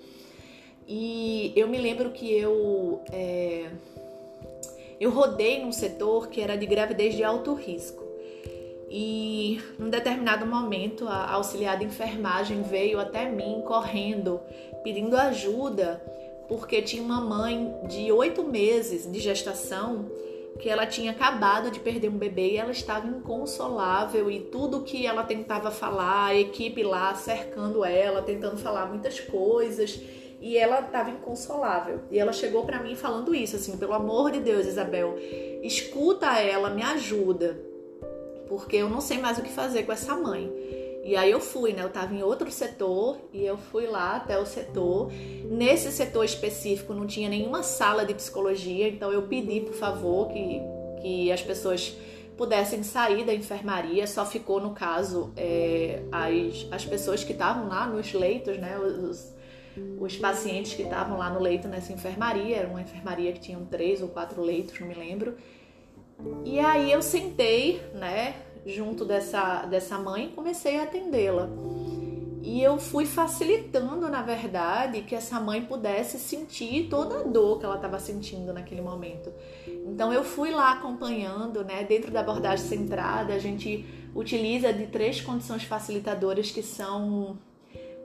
e 0.87 1.53
eu 1.57 1.69
me 1.69 1.79
lembro 1.79 2.11
que 2.11 2.33
eu 2.33 3.01
é, 3.13 3.71
eu 5.01 5.11
rodei 5.11 5.63
num 5.63 5.73
setor 5.73 6.29
que 6.29 6.41
era 6.41 6.57
de 6.57 6.67
gravidez 6.67 7.15
de 7.15 7.25
alto 7.25 7.55
risco. 7.55 8.05
E 8.93 9.61
num 9.79 9.89
determinado 9.89 10.45
momento 10.45 11.07
a 11.07 11.33
auxiliar 11.33 11.79
de 11.79 11.85
enfermagem 11.85 12.63
veio 12.63 12.99
até 12.99 13.31
mim 13.31 13.63
correndo, 13.65 14.41
pedindo 14.83 15.17
ajuda 15.17 16.03
porque 16.49 16.83
tinha 16.83 17.01
uma 17.01 17.21
mãe 17.21 17.73
de 17.89 18.11
oito 18.11 18.43
meses 18.43 19.11
de 19.11 19.21
gestação 19.21 20.11
que 20.59 20.69
ela 20.69 20.85
tinha 20.85 21.13
acabado 21.13 21.71
de 21.71 21.79
perder 21.79 22.09
um 22.09 22.19
bebê 22.19 22.51
e 22.51 22.57
ela 22.57 22.73
estava 22.73 23.07
inconsolável 23.07 24.29
e 24.29 24.41
tudo 24.41 24.83
que 24.83 25.07
ela 25.07 25.23
tentava 25.23 25.71
falar, 25.71 26.27
a 26.27 26.35
equipe 26.35 26.83
lá 26.83 27.15
cercando 27.15 27.85
ela, 27.85 28.21
tentando 28.21 28.59
falar 28.59 28.87
muitas 28.87 29.21
coisas 29.21 30.01
e 30.41 30.57
ela 30.57 30.81
estava 30.81 31.11
inconsolável. 31.11 32.01
E 32.11 32.19
ela 32.19 32.33
chegou 32.33 32.65
para 32.65 32.83
mim 32.83 32.97
falando 32.97 33.35
isso, 33.35 33.57
assim, 33.57 33.77
pelo 33.77 33.93
amor 33.93 34.31
de 34.31 34.41
Deus, 34.41 34.67
Isabel, 34.67 35.17
escuta 35.63 36.39
ela, 36.39 36.71
me 36.71 36.83
ajuda, 36.83 37.61
porque 38.49 38.77
eu 38.77 38.89
não 38.89 39.01
sei 39.01 39.19
mais 39.19 39.39
o 39.39 39.43
que 39.43 39.51
fazer 39.51 39.85
com 39.85 39.93
essa 39.93 40.17
mãe. 40.17 40.51
E 41.05 41.17
aí 41.17 41.31
eu 41.31 41.41
fui, 41.41 41.73
né? 41.73 41.83
Eu 41.83 41.89
estava 41.89 42.15
em 42.15 42.23
outro 42.23 42.51
setor 42.51 43.19
e 43.33 43.45
eu 43.45 43.57
fui 43.57 43.87
lá 43.87 44.17
até 44.17 44.39
o 44.39 44.45
setor. 44.45 45.11
Nesse 45.45 45.91
setor 45.91 46.25
específico 46.25 46.93
não 46.93 47.07
tinha 47.07 47.29
nenhuma 47.29 47.63
sala 47.63 48.05
de 48.05 48.15
psicologia, 48.15 48.89
então 48.89 49.11
eu 49.11 49.23
pedi, 49.23 49.61
por 49.61 49.75
favor, 49.75 50.29
que, 50.29 50.61
que 51.01 51.33
as 51.33 51.43
pessoas 51.43 51.97
pudessem 52.37 52.83
sair 52.83 53.25
da 53.25 53.35
enfermaria. 53.35 54.07
Só 54.07 54.27
ficou, 54.27 54.61
no 54.61 54.73
caso, 54.73 55.33
é, 55.37 56.03
as, 56.13 56.67
as 56.71 56.85
pessoas 56.85 57.25
que 57.25 57.33
estavam 57.33 57.69
lá 57.69 57.87
nos 57.87 58.13
leitos, 58.13 58.59
né? 58.59 58.79
Os, 58.79 59.35
os 59.99 60.17
pacientes 60.17 60.75
que 60.75 60.83
estavam 60.83 61.19
lá 61.19 61.31
no 61.31 61.41
leito 61.41 61.69
nessa 61.69 61.93
enfermaria. 61.93 62.57
Era 62.57 62.69
uma 62.69 62.81
enfermaria 62.81 63.33
que 63.33 63.41
tinha 63.41 63.59
três 63.71 64.03
ou 64.03 64.09
quatro 64.09 64.43
leitos, 64.43 64.79
não 64.81 64.89
me 64.89 64.95
lembro. 64.95 65.37
E 66.45 66.59
aí 66.59 66.93
eu 66.93 67.01
sentei, 67.01 67.81
né? 67.95 68.35
junto 68.67 69.05
dessa, 69.05 69.65
dessa 69.67 69.99
mãe 69.99 70.27
e 70.27 70.29
comecei 70.29 70.79
a 70.79 70.85
atendê-la. 70.85 71.49
E 72.43 72.63
eu 72.63 72.79
fui 72.79 73.05
facilitando, 73.05 74.09
na 74.09 74.23
verdade, 74.23 75.03
que 75.03 75.15
essa 75.15 75.39
mãe 75.39 75.63
pudesse 75.63 76.19
sentir 76.19 76.89
toda 76.89 77.21
a 77.21 77.23
dor 77.23 77.59
que 77.59 77.67
ela 77.67 77.77
estava 77.77 77.99
sentindo 77.99 78.53
naquele 78.53 78.81
momento. 78.81 79.31
Então 79.87 80.13
eu 80.13 80.25
fui 80.25 80.51
lá 80.51 80.73
acompanhando, 80.73 81.63
né? 81.63 81.85
Dentro 81.85 82.11
da 82.11 82.21
abordagem 82.21 82.65
centrada, 82.65 83.35
a 83.35 83.39
gente 83.39 83.85
utiliza 84.15 84.73
de 84.73 84.87
três 84.87 85.21
condições 85.21 85.65
facilitadoras 85.65 86.51
que 86.51 86.63
são 86.63 87.39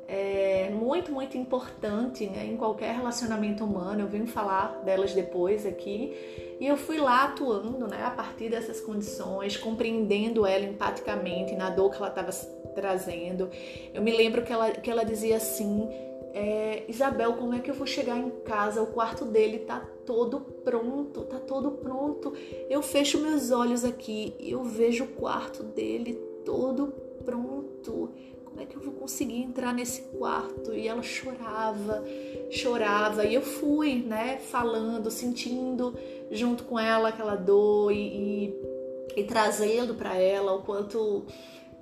é, 0.08 0.70
muito, 0.70 1.12
muito 1.12 1.38
importante 1.38 2.28
né, 2.28 2.46
em 2.46 2.56
qualquer 2.56 2.96
relacionamento 2.96 3.64
humano. 3.64 4.02
Eu 4.02 4.08
venho 4.08 4.28
falar 4.28 4.82
delas 4.84 5.14
depois 5.14 5.66
aqui. 5.66 6.14
E 6.60 6.68
eu 6.68 6.78
fui 6.78 6.98
lá 6.98 7.26
atuando 7.26 7.88
né, 7.88 8.04
a 8.04 8.12
partir 8.12 8.50
dessas 8.50 8.80
condições, 8.80 9.58
compreendendo 9.58 10.46
ela 10.46 10.64
empaticamente 10.64 11.56
na 11.56 11.70
dor 11.70 11.92
que 11.92 11.98
ela 11.98 12.10
estava 12.10 12.32
trazendo. 12.74 13.50
Eu 13.94 14.02
me 14.02 14.16
lembro 14.16 14.44
que 14.44 14.54
ela, 14.54 14.72
que 14.72 14.90
ela 14.90 15.04
dizia 15.04 15.38
assim: 15.38 15.90
é, 16.34 16.84
Isabel, 16.88 17.34
como 17.34 17.56
é 17.56 17.60
que 17.60 17.72
eu 17.72 17.76
vou 17.76 17.88
chegar 17.88 18.18
em 18.18 18.30
casa? 18.46 18.82
O 18.82 18.88
quarto 18.88 19.26
dele 19.26 19.60
tá 19.60 19.80
todo 20.06 20.40
pronto, 20.40 21.22
tá 21.24 21.40
todo 21.40 21.72
pronto. 21.72 22.34
Eu 22.70 22.82
fecho 22.82 23.20
meus 23.20 23.52
olhos 23.52 23.84
aqui 23.84 24.36
e 24.40 24.52
eu 24.52 24.64
vejo 24.64 25.06
o 25.06 25.08
quarto 25.08 25.64
dele 25.64 26.14
todo 26.46 26.94
pronto 27.26 28.12
como 28.56 28.64
é 28.64 28.66
que 28.68 28.78
eu 28.78 28.82
vou 28.82 28.94
conseguir 28.94 29.42
entrar 29.42 29.74
nesse 29.74 30.04
quarto? 30.18 30.74
E 30.74 30.88
ela 30.88 31.04
chorava, 31.04 32.02
chorava, 32.50 33.26
e 33.26 33.36
eu 33.36 33.42
fui, 33.42 33.96
né, 33.96 34.38
falando, 34.38 35.12
sentindo 35.12 35.94
junto 36.32 36.64
com 36.64 36.80
ela 36.80 37.10
aquela 37.10 37.36
dor 37.36 37.92
e, 37.92 37.98
e, 37.98 38.56
e 39.18 39.24
trazendo 39.26 39.96
para 39.96 40.16
ela 40.16 40.54
o 40.54 40.62
quanto 40.62 41.26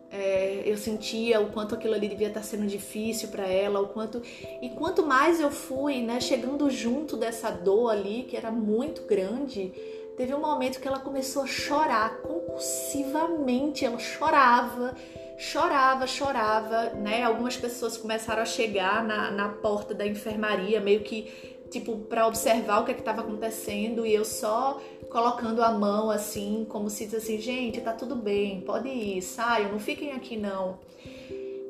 é, 0.10 0.64
eu 0.66 0.76
sentia, 0.76 1.40
o 1.40 1.52
quanto 1.52 1.76
aquilo 1.76 1.94
ali 1.94 2.08
devia 2.08 2.30
estar 2.30 2.42
sendo 2.42 2.66
difícil 2.66 3.28
para 3.28 3.46
ela, 3.46 3.80
o 3.80 3.90
quanto 3.90 4.20
e 4.60 4.70
quanto 4.72 5.06
mais 5.06 5.40
eu 5.40 5.52
fui, 5.52 6.02
né, 6.02 6.20
chegando 6.20 6.72
junto 6.72 7.16
dessa 7.16 7.52
dor 7.52 7.92
ali 7.92 8.24
que 8.24 8.36
era 8.36 8.50
muito 8.50 9.04
grande, 9.04 9.72
teve 10.18 10.34
um 10.34 10.42
momento 10.42 10.80
que 10.80 10.88
ela 10.88 11.00
começou 11.00 11.44
a 11.44 11.48
chorar 11.48 12.18
compulsivamente, 12.24 13.86
ela 13.86 14.00
chorava 14.00 14.96
chorava, 15.44 16.08
chorava, 16.08 16.92
né? 16.92 17.24
Algumas 17.24 17.58
pessoas 17.58 17.98
começaram 17.98 18.42
a 18.42 18.46
chegar 18.46 19.04
na, 19.04 19.30
na 19.30 19.50
porta 19.50 19.94
da 19.94 20.08
enfermaria, 20.08 20.80
meio 20.80 21.02
que 21.02 21.28
tipo 21.70 21.98
para 21.98 22.26
observar 22.28 22.80
o 22.80 22.86
que 22.86 22.92
é 22.92 22.96
estava 22.96 23.22
acontecendo 23.22 24.06
e 24.06 24.14
eu 24.14 24.24
só 24.24 24.80
colocando 25.10 25.62
a 25.62 25.72
mão 25.72 26.10
assim, 26.10 26.66
como 26.70 26.90
se 26.90 27.06
diz 27.06 27.16
assim, 27.16 27.40
gente, 27.40 27.82
tá 27.82 27.92
tudo 27.92 28.16
bem, 28.16 28.62
pode 28.62 28.88
ir, 28.88 29.22
saiam, 29.22 29.72
não 29.72 29.80
fiquem 29.80 30.14
aqui 30.14 30.38
não. 30.38 30.80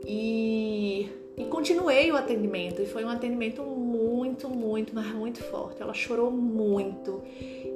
E, 0.05 1.09
e 1.35 1.45
continuei 1.45 2.11
o 2.11 2.15
atendimento 2.15 2.81
e 2.81 2.85
foi 2.85 3.03
um 3.03 3.09
atendimento 3.09 3.63
muito, 3.63 4.49
muito, 4.49 4.93
mas 4.93 5.07
muito 5.07 5.41
forte. 5.43 5.81
Ela 5.81 5.93
chorou 5.93 6.29
muito 6.29 7.23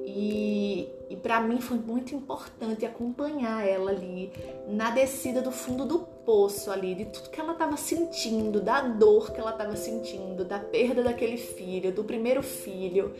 e, 0.09 0.87
e 1.09 1.17
para 1.17 1.41
mim 1.41 1.59
foi 1.59 1.77
muito 1.77 2.15
importante 2.15 2.85
acompanhar 2.85 3.67
ela 3.67 3.91
ali 3.91 4.31
na 4.65 4.89
descida 4.89 5.41
do 5.41 5.51
fundo 5.51 5.83
do 5.83 5.99
poço 5.99 6.71
ali, 6.71 6.95
de 6.95 7.05
tudo 7.05 7.29
que 7.29 7.41
ela 7.41 7.51
estava 7.51 7.75
sentindo, 7.75 8.61
da 8.61 8.79
dor 8.79 9.33
que 9.33 9.39
ela 9.41 9.51
estava 9.51 9.75
sentindo, 9.75 10.45
da 10.45 10.59
perda 10.59 11.03
daquele 11.03 11.35
filho, 11.35 11.91
do 11.91 12.05
primeiro 12.05 12.41
filho. 12.41 13.13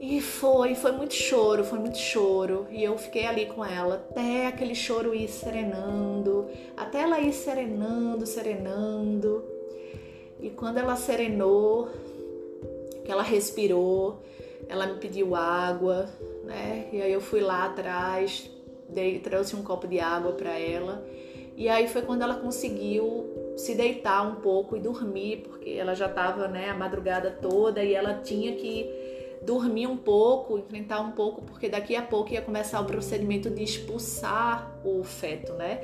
E 0.00 0.20
foi, 0.20 0.76
foi 0.76 0.92
muito 0.92 1.14
choro, 1.14 1.64
foi 1.64 1.80
muito 1.80 1.98
choro. 1.98 2.68
E 2.70 2.84
eu 2.84 2.96
fiquei 2.96 3.26
ali 3.26 3.46
com 3.46 3.64
ela 3.64 3.96
até 3.96 4.46
aquele 4.46 4.76
choro 4.76 5.12
ir 5.12 5.26
serenando, 5.26 6.46
até 6.76 7.02
ela 7.02 7.18
ir 7.18 7.32
serenando, 7.32 8.24
serenando. 8.24 9.44
E 10.38 10.48
quando 10.48 10.78
ela 10.78 10.94
serenou, 10.94 11.88
que 13.04 13.10
ela 13.10 13.22
respirou, 13.24 14.20
ela 14.68 14.86
me 14.86 14.98
pediu 14.98 15.34
água, 15.34 16.08
né? 16.44 16.88
E 16.92 17.02
aí 17.02 17.12
eu 17.12 17.20
fui 17.20 17.40
lá 17.40 17.66
atrás, 17.66 18.50
dei, 18.88 19.18
trouxe 19.18 19.56
um 19.56 19.62
copo 19.62 19.86
de 19.86 20.00
água 20.00 20.32
para 20.32 20.58
ela. 20.58 21.04
E 21.56 21.68
aí 21.68 21.88
foi 21.88 22.02
quando 22.02 22.22
ela 22.22 22.36
conseguiu 22.36 23.54
se 23.56 23.74
deitar 23.74 24.26
um 24.26 24.36
pouco 24.36 24.76
e 24.76 24.80
dormir, 24.80 25.42
porque 25.44 25.70
ela 25.70 25.94
já 25.94 26.06
estava 26.06 26.48
né, 26.48 26.70
a 26.70 26.74
madrugada 26.74 27.30
toda 27.30 27.84
e 27.84 27.94
ela 27.94 28.14
tinha 28.14 28.54
que 28.56 28.88
dormir 29.42 29.86
um 29.86 29.96
pouco, 29.96 30.58
enfrentar 30.58 31.00
um 31.00 31.12
pouco, 31.12 31.42
porque 31.42 31.68
daqui 31.68 31.96
a 31.96 32.02
pouco 32.02 32.32
ia 32.32 32.42
começar 32.42 32.80
o 32.80 32.84
procedimento 32.84 33.50
de 33.50 33.62
expulsar 33.62 34.80
o 34.84 35.02
feto, 35.02 35.52
né? 35.54 35.80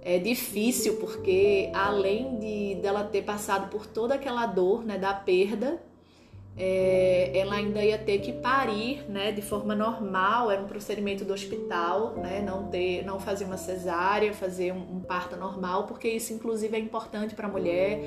É 0.00 0.18
difícil 0.18 0.96
porque 0.96 1.70
além 1.74 2.38
de 2.38 2.80
dela 2.80 3.04
ter 3.04 3.22
passado 3.22 3.68
por 3.68 3.86
toda 3.86 4.14
aquela 4.14 4.46
dor, 4.46 4.84
né, 4.84 4.96
da 4.96 5.12
perda, 5.12 5.82
é, 6.56 7.30
ela 7.38 7.54
ainda 7.54 7.84
ia 7.84 7.96
ter 7.96 8.18
que 8.18 8.32
parir, 8.32 9.08
né, 9.08 9.30
de 9.30 9.40
forma 9.40 9.76
normal, 9.76 10.50
era 10.50 10.60
um 10.60 10.66
procedimento 10.66 11.24
do 11.24 11.32
hospital, 11.32 12.16
né, 12.16 12.40
não 12.40 12.66
ter, 12.66 13.04
não 13.04 13.20
fazer 13.20 13.44
uma 13.44 13.56
cesárea, 13.56 14.32
fazer 14.32 14.72
um, 14.72 14.96
um 14.96 15.00
parto 15.00 15.36
normal, 15.36 15.86
porque 15.86 16.08
isso 16.08 16.32
inclusive 16.32 16.76
é 16.76 16.80
importante 16.80 17.34
para 17.34 17.46
a 17.46 17.50
mulher, 17.50 18.00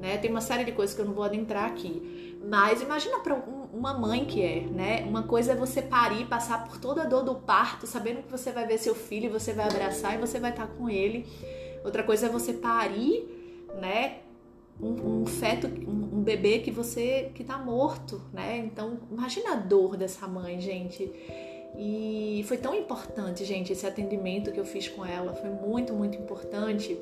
né, 0.00 0.18
tem 0.18 0.28
uma 0.28 0.40
série 0.40 0.64
de 0.64 0.72
coisas 0.72 0.94
que 0.94 1.00
eu 1.00 1.04
não 1.04 1.14
vou 1.14 1.22
adentrar 1.22 1.66
aqui, 1.66 2.36
mas 2.44 2.82
imagina 2.82 3.20
para 3.20 3.34
um, 3.34 3.68
uma 3.72 3.94
mãe 3.94 4.24
que 4.24 4.42
é, 4.42 4.60
né, 4.62 5.04
uma 5.06 5.22
coisa 5.22 5.52
é 5.52 5.54
você 5.54 5.80
parir, 5.80 6.26
passar 6.26 6.64
por 6.64 6.78
toda 6.78 7.02
a 7.02 7.06
dor 7.06 7.22
do 7.22 7.36
parto, 7.36 7.86
sabendo 7.86 8.22
que 8.22 8.30
você 8.30 8.50
vai 8.50 8.66
ver 8.66 8.78
seu 8.78 8.94
filho, 8.96 9.30
você 9.30 9.52
vai 9.52 9.66
abraçar 9.66 10.14
e 10.14 10.18
você 10.18 10.40
vai 10.40 10.50
estar 10.50 10.66
com 10.66 10.90
ele, 10.90 11.26
outra 11.84 12.02
coisa 12.02 12.26
é 12.26 12.28
você 12.28 12.52
parir, 12.52 13.66
né, 13.80 14.23
um, 14.80 15.22
um 15.22 15.26
feto, 15.26 15.66
um, 15.66 16.18
um, 16.18 16.22
bebê 16.22 16.58
que 16.58 16.70
você 16.70 17.30
que 17.34 17.44
tá 17.44 17.58
morto, 17.58 18.20
né? 18.32 18.58
Então, 18.58 18.98
imagina 19.10 19.52
a 19.52 19.56
dor 19.56 19.96
dessa 19.96 20.26
mãe, 20.26 20.60
gente. 20.60 21.10
E 21.76 22.44
foi 22.46 22.56
tão 22.56 22.74
importante, 22.74 23.44
gente, 23.44 23.72
esse 23.72 23.86
atendimento 23.86 24.52
que 24.52 24.60
eu 24.60 24.64
fiz 24.64 24.88
com 24.88 25.04
ela, 25.04 25.34
foi 25.34 25.50
muito, 25.50 25.92
muito 25.92 26.16
importante. 26.16 26.96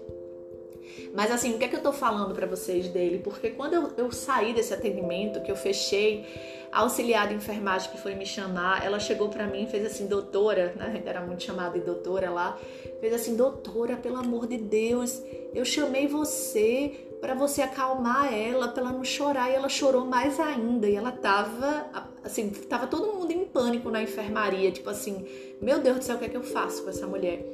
Mas 1.14 1.30
assim, 1.30 1.54
o 1.54 1.58
que 1.58 1.64
é 1.64 1.68
que 1.68 1.76
eu 1.76 1.82
tô 1.82 1.92
falando 1.92 2.34
para 2.34 2.46
vocês 2.46 2.88
dele? 2.88 3.18
Porque 3.18 3.50
quando 3.50 3.74
eu, 3.74 3.92
eu 3.96 4.12
saí 4.12 4.52
desse 4.52 4.72
atendimento, 4.72 5.42
que 5.42 5.50
eu 5.50 5.56
fechei, 5.56 6.26
a 6.72 6.80
auxiliar 6.80 7.28
de 7.28 7.34
enfermagem 7.34 7.90
que 7.90 7.98
foi 7.98 8.14
me 8.14 8.24
chamar, 8.24 8.84
ela 8.84 8.98
chegou 8.98 9.28
para 9.28 9.46
mim 9.46 9.64
e 9.64 9.66
fez 9.66 9.84
assim, 9.84 10.06
doutora, 10.06 10.74
né? 10.74 11.02
Era 11.04 11.20
muito 11.20 11.42
chamada 11.42 11.78
de 11.78 11.84
doutora 11.84 12.30
lá, 12.30 12.58
fez 12.98 13.12
assim, 13.12 13.36
doutora, 13.36 13.96
pelo 13.96 14.16
amor 14.16 14.46
de 14.46 14.56
Deus, 14.56 15.22
eu 15.54 15.64
chamei 15.64 16.06
você 16.06 17.11
para 17.22 17.34
você 17.34 17.62
acalmar 17.62 18.34
ela, 18.34 18.66
para 18.66 18.82
ela 18.82 18.92
não 18.92 19.04
chorar, 19.04 19.48
e 19.48 19.54
ela 19.54 19.68
chorou 19.68 20.04
mais 20.04 20.40
ainda, 20.40 20.88
e 20.88 20.96
ela 20.96 21.12
tava, 21.12 21.86
assim, 22.24 22.50
tava 22.50 22.88
todo 22.88 23.12
mundo 23.16 23.30
em 23.30 23.44
pânico 23.44 23.92
na 23.92 24.02
enfermaria, 24.02 24.72
tipo 24.72 24.90
assim, 24.90 25.24
meu 25.60 25.78
Deus 25.78 25.98
do 25.98 26.04
céu, 26.04 26.16
o 26.16 26.18
que 26.18 26.24
é 26.24 26.28
que 26.28 26.36
eu 26.36 26.42
faço 26.42 26.82
com 26.82 26.90
essa 26.90 27.06
mulher? 27.06 27.46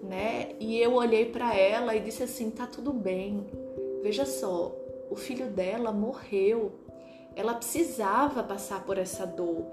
Né? 0.00 0.50
E 0.60 0.78
eu 0.78 0.94
olhei 0.94 1.24
para 1.24 1.56
ela 1.56 1.96
e 1.96 1.98
disse 1.98 2.22
assim, 2.22 2.50
tá 2.50 2.68
tudo 2.68 2.92
bem. 2.92 3.44
Veja 4.00 4.24
só, 4.24 4.72
o 5.10 5.16
filho 5.16 5.46
dela 5.46 5.90
morreu. 5.90 6.70
Ela 7.34 7.54
precisava 7.54 8.44
passar 8.44 8.84
por 8.84 8.96
essa 8.96 9.26
dor. 9.26 9.66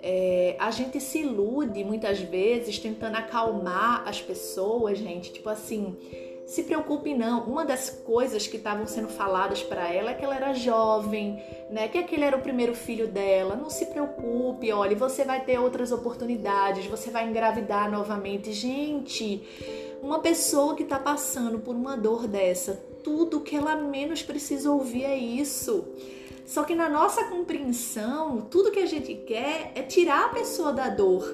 É, 0.00 0.54
a 0.58 0.70
gente 0.70 1.00
se 1.00 1.18
ilude 1.18 1.82
muitas 1.82 2.20
vezes 2.20 2.78
tentando 2.78 3.16
acalmar 3.16 4.06
as 4.06 4.22
pessoas, 4.22 4.98
gente. 4.98 5.32
Tipo 5.32 5.48
assim, 5.48 5.96
se 6.46 6.62
preocupe 6.62 7.14
não. 7.14 7.44
Uma 7.44 7.64
das 7.64 7.88
coisas 7.88 8.46
que 8.46 8.56
estavam 8.56 8.86
sendo 8.86 9.08
faladas 9.08 9.62
para 9.62 9.92
ela 9.92 10.10
é 10.10 10.14
que 10.14 10.24
ela 10.24 10.36
era 10.36 10.52
jovem, 10.52 11.42
né? 11.70 11.88
Que 11.88 11.98
aquele 11.98 12.24
era 12.24 12.36
o 12.36 12.42
primeiro 12.42 12.74
filho 12.74 13.08
dela. 13.08 13.56
Não 13.56 13.70
se 13.70 13.86
preocupe, 13.86 14.70
olha, 14.70 14.94
você 14.94 15.24
vai 15.24 15.42
ter 15.44 15.58
outras 15.58 15.90
oportunidades, 15.90 16.86
você 16.86 17.10
vai 17.10 17.28
engravidar 17.28 17.90
novamente. 17.90 18.52
Gente, 18.52 19.42
uma 20.02 20.18
pessoa 20.18 20.74
que 20.74 20.82
está 20.82 20.98
passando 20.98 21.58
por 21.58 21.74
uma 21.74 21.96
dor 21.96 22.28
dessa, 22.28 22.74
tudo 23.02 23.40
que 23.40 23.56
ela 23.56 23.76
menos 23.76 24.22
precisa 24.22 24.70
ouvir 24.70 25.04
é 25.04 25.16
isso. 25.16 25.88
Só 26.44 26.62
que 26.62 26.74
na 26.74 26.90
nossa 26.90 27.24
compreensão, 27.24 28.42
tudo 28.42 28.70
que 28.70 28.80
a 28.80 28.86
gente 28.86 29.14
quer 29.14 29.72
é 29.74 29.80
tirar 29.82 30.26
a 30.26 30.28
pessoa 30.28 30.74
da 30.74 30.90
dor. 30.90 31.24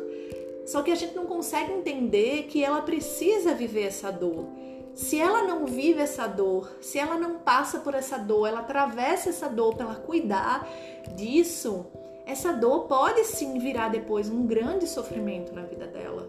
Só 0.65 0.83
que 0.83 0.93
a 0.93 0.95
gente 0.95 1.17
não 1.17 1.27
consegue 1.27 1.73
entender 1.73 2.45
que 2.45 2.63
ela 2.63 2.81
precisa 2.81 3.53
viver 3.53 3.87
essa 3.87 4.13
dor 4.13 4.60
se 4.95 5.19
ela 5.19 5.43
não 5.45 5.67
vive 5.67 6.01
essa 6.01 6.27
dor, 6.27 6.71
se 6.81 6.99
ela 6.99 7.17
não 7.17 7.39
passa 7.39 7.79
por 7.81 7.95
essa 7.95 8.19
dor, 8.19 8.49
ela 8.49 8.61
atravessa 8.61 9.29
essa 9.29 9.49
dor 9.49 9.75
para 9.75 9.87
ela 9.87 9.95
cuidar 9.95 10.69
disso, 11.17 11.87
essa 12.27 12.53
dor 12.53 12.87
pode 12.87 13.25
sim 13.25 13.59
virar 13.59 13.89
depois 13.89 14.29
um 14.29 14.47
grande 14.47 14.87
sofrimento 14.87 15.55
na 15.55 15.63
vida 15.63 15.87
dela. 15.87 16.29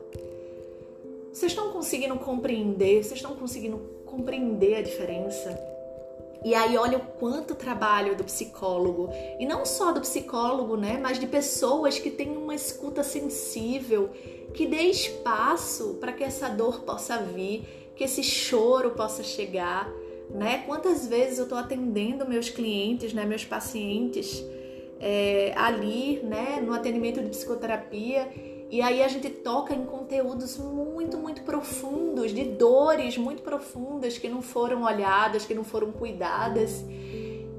Vocês 1.32 1.52
estão 1.52 1.72
conseguindo 1.72 2.16
compreender? 2.18 3.04
Vocês 3.04 3.20
estão 3.20 3.36
conseguindo 3.36 3.78
compreender 4.06 4.76
a 4.76 4.82
diferença? 4.82 5.72
E 6.44 6.56
aí 6.56 6.76
olha 6.76 6.98
o 6.98 7.02
quanto 7.02 7.54
trabalho 7.54 8.16
do 8.16 8.24
psicólogo, 8.24 9.10
e 9.40 9.46
não 9.46 9.64
só 9.64 9.92
do 9.92 10.02
psicólogo, 10.02 10.76
né, 10.76 10.98
mas 11.00 11.20
de 11.20 11.28
pessoas 11.28 12.00
que 12.00 12.10
têm 12.10 12.36
uma 12.36 12.56
escuta 12.56 13.04
sensível, 13.04 14.10
que 14.56 14.66
dê 14.66 14.82
espaço 14.84 15.98
para 16.00 16.12
que 16.12 16.24
essa 16.24 16.50
dor 16.50 16.82
possa 16.82 17.20
vir, 17.20 17.81
que 18.02 18.06
esse 18.06 18.24
choro 18.24 18.90
possa 18.92 19.22
chegar, 19.22 19.88
né? 20.28 20.64
Quantas 20.66 21.06
vezes 21.06 21.38
eu 21.38 21.44
estou 21.44 21.56
atendendo 21.56 22.28
meus 22.28 22.50
clientes, 22.50 23.14
né, 23.14 23.26
meus 23.26 23.46
pacientes 23.46 24.44
é, 25.00 25.54
ali, 25.56 26.20
né, 26.24 26.60
no 26.66 26.74
atendimento 26.74 27.22
de 27.22 27.30
psicoterapia 27.30 28.28
e 28.72 28.82
aí 28.82 29.04
a 29.04 29.08
gente 29.08 29.30
toca 29.30 29.76
em 29.76 29.86
conteúdos 29.86 30.58
muito, 30.58 31.16
muito 31.16 31.44
profundos, 31.44 32.34
de 32.34 32.44
dores 32.44 33.20
muito 33.20 33.44
profundas 33.44 34.18
que 34.18 34.28
não 34.28 34.42
foram 34.42 34.82
olhadas, 34.82 35.46
que 35.46 35.54
não 35.54 35.64
foram 35.64 35.92
cuidadas. 35.92 36.84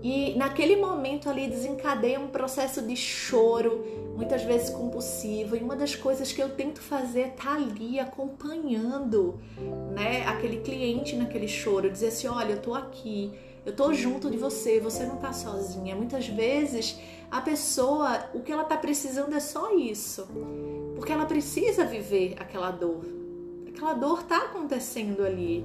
E 0.03 0.35
naquele 0.37 0.75
momento 0.75 1.31
ali 1.31 1.47
desencadeia 1.47 2.19
um 2.19 2.27
processo 2.27 2.83
de 2.83 2.97
choro, 2.97 3.85
muitas 4.17 4.43
vezes 4.43 4.71
compulsivo. 4.71 5.57
E 5.57 5.61
uma 5.61 5.77
das 5.77 5.95
coisas 5.95 6.33
que 6.33 6.43
eu 6.43 6.51
tento 6.51 6.81
fazer 6.81 7.21
é 7.21 7.29
estar 7.29 7.45
tá 7.45 7.55
ali 7.55 8.01
acompanhando, 8.01 9.39
né, 9.95 10.27
aquele 10.27 10.59
cliente 10.59 11.15
naquele 11.15 11.47
choro, 11.47 11.89
dizer 11.89 12.09
assim, 12.09 12.27
olha, 12.27 12.55
eu 12.55 12.61
tô 12.61 12.75
aqui, 12.75 13.33
eu 13.65 13.77
tô 13.77 13.93
junto 13.93 14.29
de 14.29 14.37
você, 14.37 14.81
você 14.81 15.05
não 15.05 15.19
tá 15.19 15.33
sozinha. 15.33 15.95
Muitas 15.95 16.27
vezes 16.27 16.99
a 17.31 17.41
pessoa, 17.41 18.29
o 18.35 18.41
que 18.41 18.51
ela 18.51 18.65
tá 18.65 18.77
precisando 18.77 19.35
é 19.35 19.41
só 19.41 19.73
isso. 19.77 20.27
Porque 20.97 21.13
ela 21.13 21.27
precisa 21.27 21.85
viver 21.85 22.35
aquela 22.41 22.73
dor. 22.73 23.05
Aquela 23.69 23.95
dor 23.95 24.25
tá 24.25 24.39
acontecendo 24.39 25.25
ali. 25.25 25.65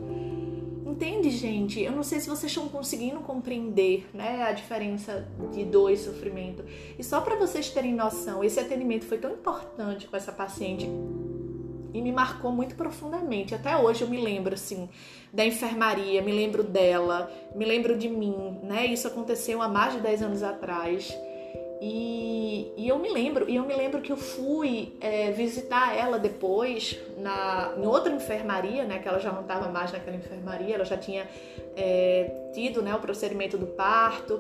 Entende, 0.88 1.30
gente? 1.30 1.82
Eu 1.82 1.92
não 1.92 2.02
sei 2.02 2.22
se 2.22 2.30
vocês 2.30 2.50
estão 2.50 2.70
conseguindo 2.70 3.20
compreender, 3.20 4.10
né, 4.14 4.44
a 4.44 4.54
diferença 4.54 5.28
de 5.52 5.66
dor 5.66 5.92
e 5.92 5.98
sofrimento. 5.98 6.64
E 6.98 7.04
só 7.04 7.20
para 7.20 7.36
vocês 7.36 7.70
terem 7.70 7.94
noção, 7.94 8.42
esse 8.42 8.58
atendimento 8.58 9.06
foi 9.06 9.18
tão 9.18 9.34
importante 9.34 10.08
com 10.08 10.16
essa 10.16 10.32
paciente 10.32 10.90
e 11.94 12.02
me 12.02 12.14
marcou 12.14 12.54
muito 12.54 12.74
profundamente. 12.76 13.54
Até 13.54 13.76
hoje 13.76 14.04
eu 14.04 14.08
me 14.08 14.22
lembro 14.22 14.54
assim 14.54 14.88
da 15.34 15.46
enfermaria, 15.46 16.22
me 16.22 16.32
lembro 16.32 16.64
dela, 16.64 17.30
me 17.54 17.66
lembro 17.66 17.98
de 17.98 18.08
mim, 18.08 18.58
né? 18.64 18.86
Isso 18.86 19.10
aconteceu 19.10 19.62
há 19.62 19.68
mais 19.68 19.94
de 19.94 20.00
10 20.00 20.22
anos 20.22 20.42
atrás. 20.42 21.14
E, 21.80 22.74
e, 22.76 22.88
eu 22.88 22.98
me 22.98 23.10
lembro, 23.10 23.48
e 23.48 23.56
eu 23.56 23.64
me 23.64 23.76
lembro 23.76 24.02
que 24.02 24.12
eu 24.12 24.18
fui 24.18 24.94
é, 25.00 25.32
visitar 25.32 25.96
ela 25.96 26.18
depois 26.18 27.00
na, 27.18 27.74
em 27.78 27.86
outra 27.86 28.12
enfermaria, 28.12 28.84
né? 28.84 29.00
Que 29.00 29.08
ela 29.08 29.20
já 29.20 29.32
não 29.32 29.42
estava 29.42 29.70
mais 29.70 29.92
naquela 29.92 30.18
enfermaria, 30.18 30.76
ela 30.76 30.86
já 30.86 30.98
tinha 30.98 31.28
é, 31.76 32.50
tido 32.54 32.82
né, 32.82 32.96
o 32.96 33.00
procedimento 33.00 33.58
do 33.58 33.68
parto. 33.68 34.40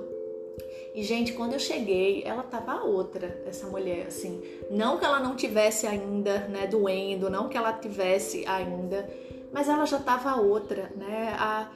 E, 0.96 1.04
gente, 1.04 1.34
quando 1.34 1.54
eu 1.54 1.60
cheguei, 1.60 2.24
ela 2.26 2.42
tava 2.42 2.84
outra, 2.84 3.40
essa 3.46 3.68
mulher, 3.68 4.08
assim. 4.08 4.42
Não 4.72 4.98
que 4.98 5.06
ela 5.06 5.20
não 5.20 5.36
tivesse 5.36 5.86
ainda, 5.86 6.40
né, 6.48 6.66
doendo, 6.66 7.30
não 7.30 7.48
que 7.48 7.56
ela 7.56 7.72
tivesse 7.72 8.48
ainda, 8.48 9.08
mas 9.54 9.70
ela 9.70 9.86
já 9.86 10.00
tava 10.00 10.42
outra, 10.42 10.92
né? 10.96 11.36
A, 11.38 11.70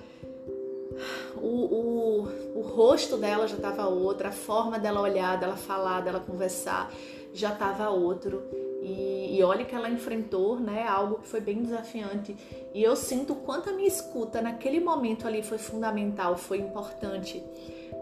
o, 1.37 1.47
o, 1.47 2.59
o 2.59 2.61
rosto 2.61 3.17
dela 3.17 3.47
já 3.47 3.55
estava 3.55 3.87
outra, 3.87 4.29
a 4.29 4.31
forma 4.31 4.77
dela 4.79 5.01
olhar, 5.01 5.39
dela 5.39 5.55
falar, 5.55 6.01
dela 6.01 6.19
conversar 6.19 6.91
já 7.33 7.53
estava 7.53 7.89
outro. 7.89 8.43
E, 8.81 9.37
e, 9.37 9.43
olha 9.43 9.63
que 9.63 9.75
ela 9.75 9.89
enfrentou, 9.89 10.59
né, 10.59 10.87
algo 10.87 11.19
que 11.19 11.27
foi 11.27 11.39
bem 11.39 11.61
desafiante. 11.61 12.35
E 12.73 12.81
eu 12.81 12.95
sinto 12.95 13.33
o 13.33 13.35
quanto 13.37 13.69
a 13.69 13.73
minha 13.73 13.87
escuta 13.87 14.41
naquele 14.41 14.79
momento 14.79 15.27
ali 15.27 15.43
foi 15.43 15.57
fundamental, 15.57 16.35
foi 16.35 16.57
importante 16.57 17.43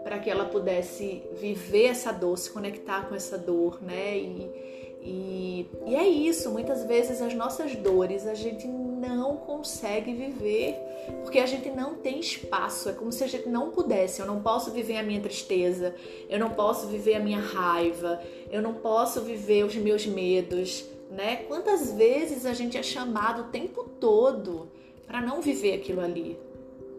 para 0.02 0.18
que 0.18 0.30
ela 0.30 0.46
pudesse 0.46 1.22
viver 1.38 1.86
essa 1.86 2.12
dor, 2.12 2.38
se 2.38 2.50
conectar 2.50 3.06
com 3.08 3.14
essa 3.14 3.36
dor, 3.36 3.82
né? 3.82 4.16
E, 4.16 4.89
e, 5.02 5.66
e 5.86 5.94
é 5.94 6.06
isso, 6.06 6.50
muitas 6.50 6.84
vezes 6.84 7.22
as 7.22 7.34
nossas 7.34 7.74
dores 7.74 8.26
a 8.26 8.34
gente 8.34 8.66
não 8.68 9.36
consegue 9.36 10.12
viver 10.12 10.76
porque 11.22 11.38
a 11.38 11.46
gente 11.46 11.70
não 11.70 11.94
tem 11.94 12.20
espaço. 12.20 12.88
É 12.88 12.92
como 12.92 13.10
se 13.10 13.24
a 13.24 13.26
gente 13.26 13.48
não 13.48 13.70
pudesse. 13.70 14.20
Eu 14.20 14.26
não 14.26 14.42
posso 14.42 14.70
viver 14.70 14.98
a 14.98 15.02
minha 15.02 15.20
tristeza, 15.20 15.94
eu 16.28 16.38
não 16.38 16.50
posso 16.50 16.86
viver 16.86 17.14
a 17.14 17.20
minha 17.20 17.40
raiva, 17.40 18.20
eu 18.50 18.60
não 18.60 18.74
posso 18.74 19.22
viver 19.22 19.64
os 19.64 19.74
meus 19.76 20.06
medos. 20.06 20.84
né? 21.10 21.36
Quantas 21.48 21.92
vezes 21.92 22.46
a 22.46 22.52
gente 22.52 22.76
é 22.76 22.82
chamado 22.82 23.42
o 23.42 23.44
tempo 23.46 23.84
todo 23.98 24.68
para 25.06 25.20
não 25.20 25.40
viver 25.40 25.74
aquilo 25.74 26.00
ali? 26.00 26.38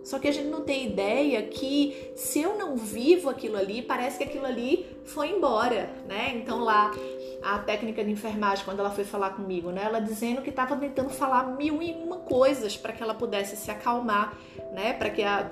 Só 0.04 0.18
que 0.18 0.28
a 0.28 0.32
gente 0.32 0.48
não 0.48 0.62
tem 0.62 0.88
ideia 0.88 1.44
que 1.44 2.12
se 2.16 2.42
eu 2.42 2.58
não 2.58 2.76
vivo 2.76 3.30
aquilo 3.30 3.58
ali, 3.58 3.82
parece 3.82 4.18
que 4.18 4.24
aquilo 4.24 4.46
ali 4.46 4.86
foi 5.06 5.30
embora, 5.30 5.90
né? 6.08 6.34
Então 6.36 6.60
lá 6.60 6.92
a 7.44 7.60
técnica 7.60 8.04
de 8.04 8.12
enfermagem, 8.12 8.64
quando 8.64 8.80
ela 8.80 8.92
foi 8.92 9.04
falar 9.04 9.32
comigo, 9.32 9.72
né? 9.72 9.84
Ela 9.86 10.00
dizendo 10.00 10.42
que 10.42 10.50
estava 10.50 10.76
tentando 10.76 11.10
falar 11.10 11.56
mil 11.56 11.82
e 11.82 11.92
uma 11.92 12.18
coisas 12.18 12.78
para 12.78 12.94
que 12.94 13.02
ela 13.02 13.14
pudesse 13.14 13.56
se 13.56 13.70
acalmar, 13.70 14.38
né? 14.74 14.94
Para 14.94 15.10
que 15.10 15.24
a, 15.24 15.52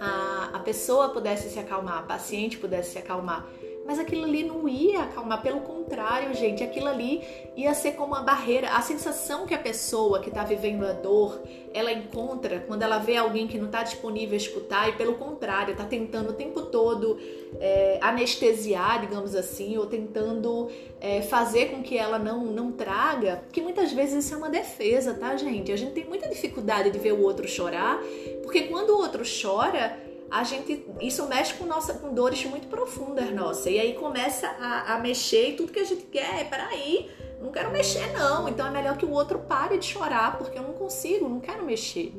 a, 0.00 0.50
a 0.54 0.58
pessoa 0.60 1.10
pudesse 1.10 1.50
se 1.50 1.58
acalmar, 1.58 1.98
a 1.98 2.02
paciente 2.02 2.58
pudesse 2.58 2.92
se 2.92 2.98
acalmar. 2.98 3.46
Mas 3.84 3.98
aquilo 3.98 4.24
ali 4.24 4.44
não 4.44 4.68
ia 4.68 5.02
acalmar, 5.02 5.42
pelo 5.42 5.60
contrário, 5.60 6.32
gente, 6.34 6.62
aquilo 6.62 6.88
ali 6.88 7.22
ia 7.56 7.74
ser 7.74 7.92
como 7.92 8.14
uma 8.14 8.22
barreira. 8.22 8.70
A 8.70 8.80
sensação 8.80 9.44
que 9.44 9.54
a 9.54 9.58
pessoa 9.58 10.20
que 10.20 10.28
está 10.28 10.44
vivendo 10.44 10.84
a 10.86 10.92
dor, 10.92 11.40
ela 11.74 11.92
encontra 11.92 12.60
quando 12.60 12.82
ela 12.82 12.98
vê 12.98 13.16
alguém 13.16 13.48
que 13.48 13.58
não 13.58 13.66
está 13.66 13.82
disponível 13.82 14.34
a 14.34 14.36
escutar 14.36 14.88
e, 14.88 14.92
pelo 14.92 15.14
contrário, 15.14 15.72
está 15.72 15.84
tentando 15.84 16.30
o 16.30 16.32
tempo 16.32 16.62
todo 16.62 17.18
é, 17.60 17.98
anestesiar, 18.00 19.00
digamos 19.00 19.34
assim, 19.34 19.76
ou 19.76 19.86
tentando 19.86 20.70
é, 21.00 21.20
fazer 21.22 21.70
com 21.70 21.82
que 21.82 21.98
ela 21.98 22.18
não, 22.18 22.44
não 22.44 22.70
traga, 22.70 23.42
que 23.52 23.60
muitas 23.60 23.92
vezes 23.92 24.24
isso 24.24 24.34
é 24.34 24.36
uma 24.36 24.50
defesa, 24.50 25.14
tá, 25.14 25.36
gente? 25.36 25.72
A 25.72 25.76
gente 25.76 25.92
tem 25.92 26.04
muita 26.04 26.28
dificuldade 26.28 26.90
de 26.90 26.98
ver 26.98 27.12
o 27.12 27.22
outro 27.22 27.48
chorar, 27.48 28.00
porque 28.42 28.62
quando 28.62 28.90
o 28.90 28.98
outro 28.98 29.24
chora, 29.24 29.98
a 30.32 30.44
gente 30.44 30.86
isso 30.98 31.26
mexe 31.28 31.52
com 31.54 31.66
nossa 31.66 31.92
com 31.92 32.14
dores 32.14 32.42
muito 32.46 32.66
profundas 32.66 33.30
nossa 33.34 33.68
e 33.68 33.78
aí 33.78 33.92
começa 33.92 34.48
a, 34.58 34.94
a 34.94 34.98
mexer 34.98 35.50
e 35.50 35.52
tudo 35.56 35.70
que 35.70 35.78
a 35.78 35.84
gente 35.84 36.04
quer 36.04 36.40
é 36.40 36.44
peraí 36.44 37.10
não 37.42 37.50
quero 37.50 37.72
mexer 37.72 38.12
não. 38.12 38.48
Então 38.48 38.66
é 38.66 38.70
melhor 38.70 38.96
que 38.96 39.04
o 39.04 39.10
outro 39.10 39.40
pare 39.40 39.76
de 39.76 39.84
chorar 39.84 40.38
porque 40.38 40.56
eu 40.56 40.62
não 40.62 40.72
consigo 40.72 41.28
não 41.28 41.40
quero 41.40 41.64
mexer. 41.64 42.14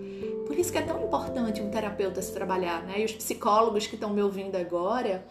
Por 0.46 0.60
isso 0.60 0.72
que 0.72 0.78
é 0.78 0.82
tão 0.82 1.02
importante 1.04 1.62
um 1.62 1.72
terapeuta 1.72 2.22
se 2.22 2.32
trabalhar 2.32 2.84
né? 2.84 3.00
E 3.00 3.06
os 3.06 3.14
psicólogos 3.14 3.88
que 3.88 3.96
estão 3.96 4.12
me 4.12 4.22
ouvindo 4.22 4.56
agora 4.58 5.26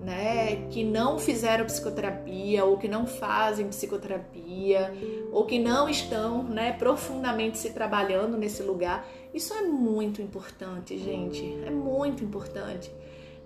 né, 0.00 0.66
que 0.70 0.82
não 0.82 1.18
fizeram 1.18 1.66
psicoterapia 1.66 2.64
ou 2.64 2.78
que 2.78 2.88
não 2.88 3.06
fazem 3.06 3.68
psicoterapia 3.68 4.94
ou 5.30 5.44
que 5.44 5.58
não 5.58 5.88
estão, 5.88 6.42
né, 6.42 6.72
profundamente 6.72 7.58
se 7.58 7.70
trabalhando 7.70 8.36
nesse 8.36 8.62
lugar, 8.62 9.06
isso 9.34 9.52
é 9.52 9.62
muito 9.62 10.22
importante, 10.22 10.98
gente. 10.98 11.58
É 11.64 11.70
muito 11.70 12.24
importante. 12.24 12.90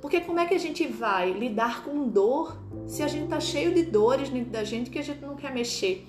Porque 0.00 0.20
como 0.20 0.38
é 0.38 0.46
que 0.46 0.54
a 0.54 0.58
gente 0.58 0.86
vai 0.86 1.32
lidar 1.32 1.82
com 1.82 2.08
dor 2.08 2.56
se 2.86 3.02
a 3.02 3.08
gente 3.08 3.28
tá 3.28 3.40
cheio 3.40 3.74
de 3.74 3.82
dores 3.82 4.28
dentro 4.28 4.50
da 4.50 4.62
gente 4.62 4.90
que 4.90 4.98
a 4.98 5.02
gente 5.02 5.22
não 5.22 5.34
quer 5.34 5.52
mexer? 5.52 6.06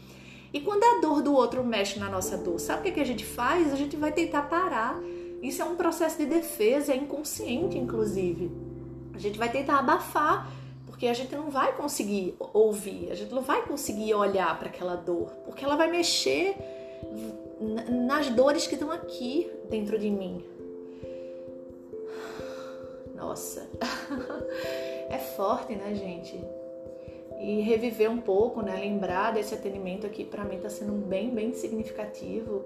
E 0.54 0.60
quando 0.62 0.84
a 0.84 1.02
dor 1.02 1.22
do 1.22 1.34
outro 1.34 1.64
mexe 1.64 2.00
na 2.00 2.10
nossa 2.10 2.38
dor, 2.38 2.60
sabe 2.60 2.80
o 2.80 2.84
que, 2.84 2.90
é 2.90 2.92
que 2.94 3.00
a 3.00 3.06
gente 3.06 3.26
faz? 3.26 3.74
A 3.74 3.76
gente 3.76 3.98
vai 3.98 4.12
tentar 4.12 4.44
parar. 4.44 5.02
Isso 5.42 5.62
é 5.62 5.66
um 5.66 5.76
processo 5.76 6.18
de 6.18 6.26
defesa, 6.26 6.94
é 6.94 6.96
inconsciente, 6.96 7.78
inclusive. 7.78 8.52
A 9.16 9.20
gente 9.20 9.40
vai 9.40 9.50
tentar 9.50 9.80
abafar, 9.80 10.52
porque 10.86 11.08
a 11.08 11.14
gente 11.14 11.34
não 11.34 11.50
vai 11.50 11.74
conseguir 11.74 12.36
ouvir, 12.40 13.10
a 13.12 13.16
gente 13.16 13.34
não 13.34 13.42
vai 13.42 13.62
conseguir 13.66 14.14
olhar 14.14 14.60
para 14.60 14.68
aquela 14.68 14.96
dor, 14.96 15.30
porque 15.46 15.64
ela 15.64 15.78
vai 15.78 15.90
mexer 15.90 16.56
nas 17.90 18.30
dores 18.30 18.68
que 18.68 18.76
estão 18.76 18.92
aqui 18.92 19.50
dentro 19.70 19.98
de 19.98 20.10
mim. 20.10 20.44
Nossa, 23.16 23.70
é 25.10 25.18
forte, 25.18 25.76
né, 25.76 25.96
gente? 25.96 26.38
E 27.40 27.62
reviver 27.62 28.12
um 28.12 28.20
pouco, 28.20 28.62
né? 28.62 28.78
Lembrar 28.80 29.34
desse 29.34 29.56
atendimento 29.56 30.06
aqui, 30.06 30.26
para 30.26 30.44
mim, 30.44 30.60
tá 30.60 30.70
sendo 30.70 30.92
bem, 30.92 31.30
bem 31.30 31.54
significativo, 31.54 32.64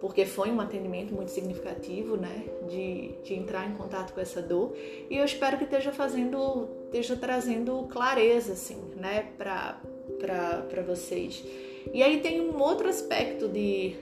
porque 0.00 0.24
foi 0.24 0.50
um 0.50 0.60
atendimento 0.60 1.12
muito 1.12 1.30
significativo, 1.30 2.16
né? 2.16 2.44
De, 2.68 3.12
de 3.24 3.34
entrar 3.34 3.68
em 3.68 3.74
contato 3.74 4.12
com 4.12 4.20
essa 4.20 4.40
dor. 4.40 4.74
E 5.10 5.16
eu 5.16 5.24
espero 5.24 5.58
que 5.58 5.64
esteja 5.64 5.92
fazendo, 5.92 6.68
esteja 6.86 7.16
trazendo 7.16 7.86
clareza, 7.90 8.52
assim, 8.52 8.80
né, 8.96 9.26
para 9.36 10.82
vocês. 10.86 11.44
E 11.92 12.02
aí 12.02 12.20
tem 12.20 12.40
um 12.40 12.60
outro 12.60 12.88
aspecto 12.88 13.48
de 13.48 13.96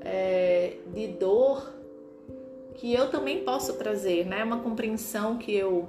é, 0.00 0.74
de 0.92 1.06
dor 1.08 1.72
que 2.74 2.92
eu 2.92 3.10
também 3.10 3.44
posso 3.44 3.74
trazer, 3.74 4.26
né? 4.26 4.42
Uma 4.44 4.60
compreensão 4.60 5.38
que 5.38 5.54
eu 5.54 5.88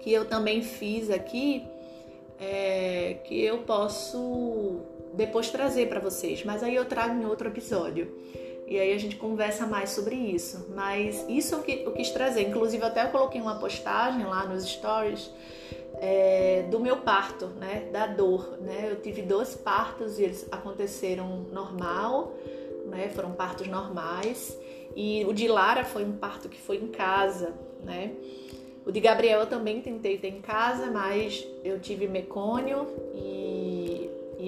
que 0.00 0.12
eu 0.12 0.24
também 0.24 0.62
fiz 0.62 1.10
aqui, 1.10 1.64
é, 2.40 3.18
que 3.24 3.42
eu 3.42 3.58
posso 3.58 4.80
depois 5.18 5.50
trazer 5.50 5.88
para 5.88 6.00
vocês, 6.00 6.44
mas 6.44 6.62
aí 6.62 6.74
eu 6.74 6.86
trago 6.86 7.20
em 7.20 7.26
outro 7.26 7.48
episódio. 7.48 8.10
E 8.66 8.78
aí 8.78 8.92
a 8.92 8.98
gente 8.98 9.16
conversa 9.16 9.66
mais 9.66 9.90
sobre 9.90 10.14
isso. 10.14 10.66
Mas 10.74 11.24
isso 11.28 11.54
eu, 11.54 11.62
que, 11.62 11.82
eu 11.84 11.92
quis 11.92 12.10
trazer. 12.10 12.42
Inclusive, 12.48 12.84
até 12.84 13.04
eu 13.04 13.08
coloquei 13.08 13.40
uma 13.40 13.58
postagem 13.58 14.24
lá 14.24 14.44
nos 14.46 14.64
stories 14.64 15.30
é, 15.94 16.66
do 16.70 16.78
meu 16.78 16.98
parto, 16.98 17.46
né? 17.46 17.88
Da 17.90 18.06
dor, 18.06 18.58
né? 18.60 18.88
Eu 18.90 18.96
tive 19.00 19.22
dois 19.22 19.54
partos 19.54 20.18
e 20.18 20.24
eles 20.24 20.46
aconteceram 20.52 21.46
normal 21.50 22.34
né? 22.88 23.08
Foram 23.14 23.32
partos 23.32 23.66
normais. 23.68 24.58
E 24.96 25.24
o 25.26 25.32
de 25.32 25.46
Lara 25.46 25.84
foi 25.84 26.04
um 26.04 26.12
parto 26.12 26.48
que 26.48 26.60
foi 26.60 26.76
em 26.78 26.88
casa, 26.88 27.54
né? 27.84 28.12
O 28.84 28.90
de 28.90 29.00
Gabriel 29.00 29.40
eu 29.40 29.46
também 29.46 29.80
tentei 29.80 30.16
ter 30.16 30.28
em 30.28 30.40
casa, 30.40 30.90
mas 30.90 31.46
eu 31.62 31.78
tive 31.78 32.08
mecônio 32.08 32.86
e, 33.14 33.57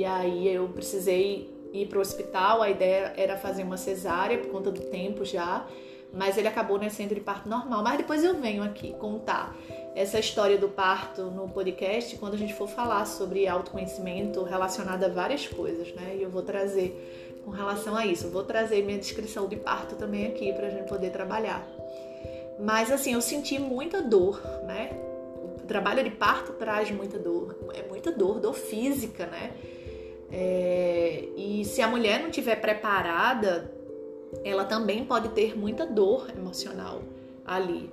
e 0.00 0.04
aí 0.06 0.48
eu 0.48 0.66
precisei 0.66 1.50
ir 1.74 1.86
para 1.86 1.98
o 1.98 2.00
hospital. 2.00 2.62
A 2.62 2.70
ideia 2.70 3.12
era 3.18 3.36
fazer 3.36 3.62
uma 3.62 3.76
cesárea 3.76 4.38
por 4.38 4.50
conta 4.50 4.70
do 4.70 4.80
tempo 4.80 5.26
já, 5.26 5.66
mas 6.10 6.38
ele 6.38 6.48
acabou 6.48 6.78
nascendo 6.78 7.14
de 7.14 7.20
parto 7.20 7.46
normal. 7.46 7.82
Mas 7.82 7.98
depois 7.98 8.24
eu 8.24 8.34
venho 8.40 8.62
aqui 8.62 8.94
contar 8.94 9.54
essa 9.94 10.18
história 10.18 10.56
do 10.56 10.70
parto 10.70 11.24
no 11.24 11.46
podcast 11.50 12.16
quando 12.16 12.32
a 12.32 12.38
gente 12.38 12.54
for 12.54 12.66
falar 12.66 13.04
sobre 13.04 13.46
autoconhecimento 13.46 14.42
relacionado 14.42 15.04
a 15.04 15.08
várias 15.08 15.46
coisas, 15.46 15.92
né? 15.92 16.16
E 16.18 16.22
eu 16.22 16.30
vou 16.30 16.40
trazer 16.40 17.42
com 17.44 17.50
relação 17.50 17.94
a 17.94 18.06
isso. 18.06 18.30
Vou 18.30 18.42
trazer 18.42 18.82
minha 18.82 18.96
descrição 18.96 19.48
de 19.48 19.56
parto 19.56 19.96
também 19.96 20.28
aqui 20.28 20.50
para 20.54 20.68
a 20.68 20.70
gente 20.70 20.88
poder 20.88 21.10
trabalhar. 21.10 21.62
Mas 22.58 22.90
assim, 22.90 23.12
eu 23.12 23.20
senti 23.20 23.58
muita 23.58 24.00
dor, 24.00 24.40
né? 24.64 24.92
O 25.62 25.66
trabalho 25.66 26.02
de 26.02 26.10
parto 26.10 26.54
traz 26.54 26.90
muita 26.90 27.18
dor, 27.18 27.54
é 27.74 27.86
muita 27.86 28.10
dor, 28.10 28.40
dor 28.40 28.54
física, 28.54 29.26
né? 29.26 29.52
É, 30.32 31.24
e 31.36 31.64
se 31.64 31.82
a 31.82 31.88
mulher 31.88 32.22
não 32.22 32.30
tiver 32.30 32.56
preparada, 32.56 33.72
ela 34.44 34.64
também 34.64 35.04
pode 35.04 35.30
ter 35.30 35.58
muita 35.58 35.86
dor 35.86 36.28
emocional 36.36 37.02
ali. 37.44 37.90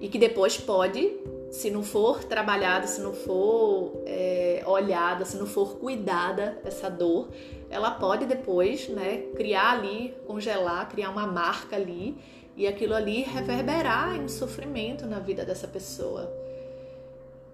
E 0.00 0.08
que 0.08 0.18
depois 0.18 0.58
pode, 0.58 1.16
se 1.50 1.70
não 1.70 1.82
for 1.82 2.24
trabalhada, 2.24 2.86
se 2.86 3.00
não 3.00 3.14
for 3.14 4.02
é, 4.04 4.62
olhada, 4.66 5.24
se 5.24 5.36
não 5.36 5.46
for 5.46 5.76
cuidada 5.76 6.58
essa 6.64 6.90
dor, 6.90 7.28
ela 7.70 7.92
pode 7.92 8.26
depois, 8.26 8.88
né, 8.88 9.24
criar 9.34 9.72
ali, 9.72 10.14
congelar, 10.26 10.88
criar 10.88 11.10
uma 11.10 11.26
marca 11.26 11.76
ali 11.76 12.16
e 12.56 12.66
aquilo 12.66 12.94
ali 12.94 13.22
reverberar 13.22 14.16
em 14.16 14.28
sofrimento 14.28 15.06
na 15.06 15.18
vida 15.18 15.44
dessa 15.44 15.68
pessoa. 15.68 16.30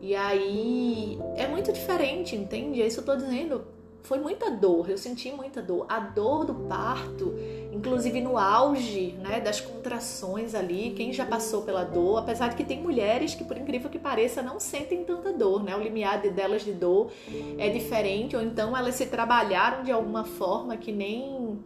E 0.01 0.17
aí 0.17 1.19
é 1.37 1.47
muito 1.47 1.73
diferente, 1.73 2.35
entende? 2.35 2.83
É 2.83 2.87
isso 2.87 3.03
que 3.03 3.09
eu 3.09 3.15
tô 3.15 3.21
dizendo 3.25 3.65
foi 4.03 4.19
muita 4.19 4.51
dor, 4.51 4.91
eu 4.91 4.99
senti 4.99 5.31
muita 5.33 5.63
dor. 5.63 5.87
A 5.89 6.01
dor 6.01 6.45
do 6.45 6.55
parto, 6.55 7.35
inclusive 7.73 8.21
no 8.21 8.37
auge 8.37 9.13
né, 9.21 9.41
das 9.41 9.61
contrações 9.61 10.55
ali, 10.55 10.93
quem 10.97 11.13
já 11.13 11.25
passou 11.25 11.63
pela 11.63 11.85
dor, 11.85 12.19
apesar 12.19 12.49
de 12.49 12.57
que 12.57 12.65
tem 12.65 12.83
mulheres 12.83 13.35
que, 13.35 13.45
por 13.45 13.57
incrível 13.57 13.89
que 13.89 13.99
pareça, 13.99 14.43
não 14.43 14.59
sentem 14.59 15.05
tanta 15.05 15.33
dor, 15.33 15.63
né? 15.63 15.77
O 15.77 15.81
limiar 15.81 16.21
delas 16.21 16.65
de 16.65 16.73
dor 16.73 17.11
é 17.59 17.69
diferente, 17.69 18.37
ou 18.37 18.43
então 18.43 18.77
elas 18.77 18.97
se 18.97 19.07
trabalharam 19.07 19.85
de 19.85 19.93
alguma 19.93 20.25
forma 20.25 20.77
que 20.77 20.91
nem 20.91 21.59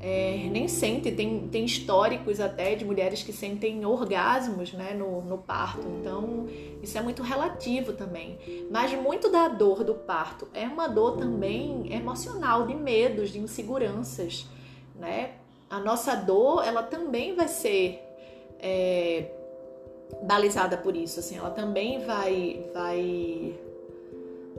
é, 0.00 0.48
nem 0.50 0.68
sente, 0.68 1.10
tem, 1.12 1.48
tem 1.48 1.64
históricos 1.64 2.38
até 2.38 2.74
de 2.74 2.84
mulheres 2.84 3.22
que 3.22 3.32
sentem 3.32 3.84
orgasmos 3.86 4.72
né, 4.72 4.92
no, 4.92 5.22
no 5.22 5.38
parto, 5.38 5.86
então 5.98 6.46
isso 6.82 6.98
é 6.98 7.00
muito 7.00 7.22
relativo 7.22 7.92
também. 7.94 8.38
Mas 8.70 8.92
muito 8.92 9.30
da 9.30 9.48
dor 9.48 9.82
do 9.82 9.94
parto 9.94 10.46
é 10.52 10.64
uma 10.66 10.86
dor 10.86 11.16
também 11.16 11.92
emocional, 11.92 12.66
de 12.66 12.74
medos, 12.74 13.30
de 13.30 13.38
inseguranças, 13.38 14.46
né? 14.94 15.32
A 15.70 15.80
nossa 15.80 16.14
dor, 16.14 16.64
ela 16.64 16.82
também 16.82 17.34
vai 17.34 17.48
ser 17.48 18.00
é, 18.60 19.30
balizada 20.22 20.76
por 20.76 20.94
isso, 20.94 21.18
assim, 21.20 21.38
ela 21.38 21.50
também 21.50 22.04
vai, 22.04 22.66
vai 22.72 23.54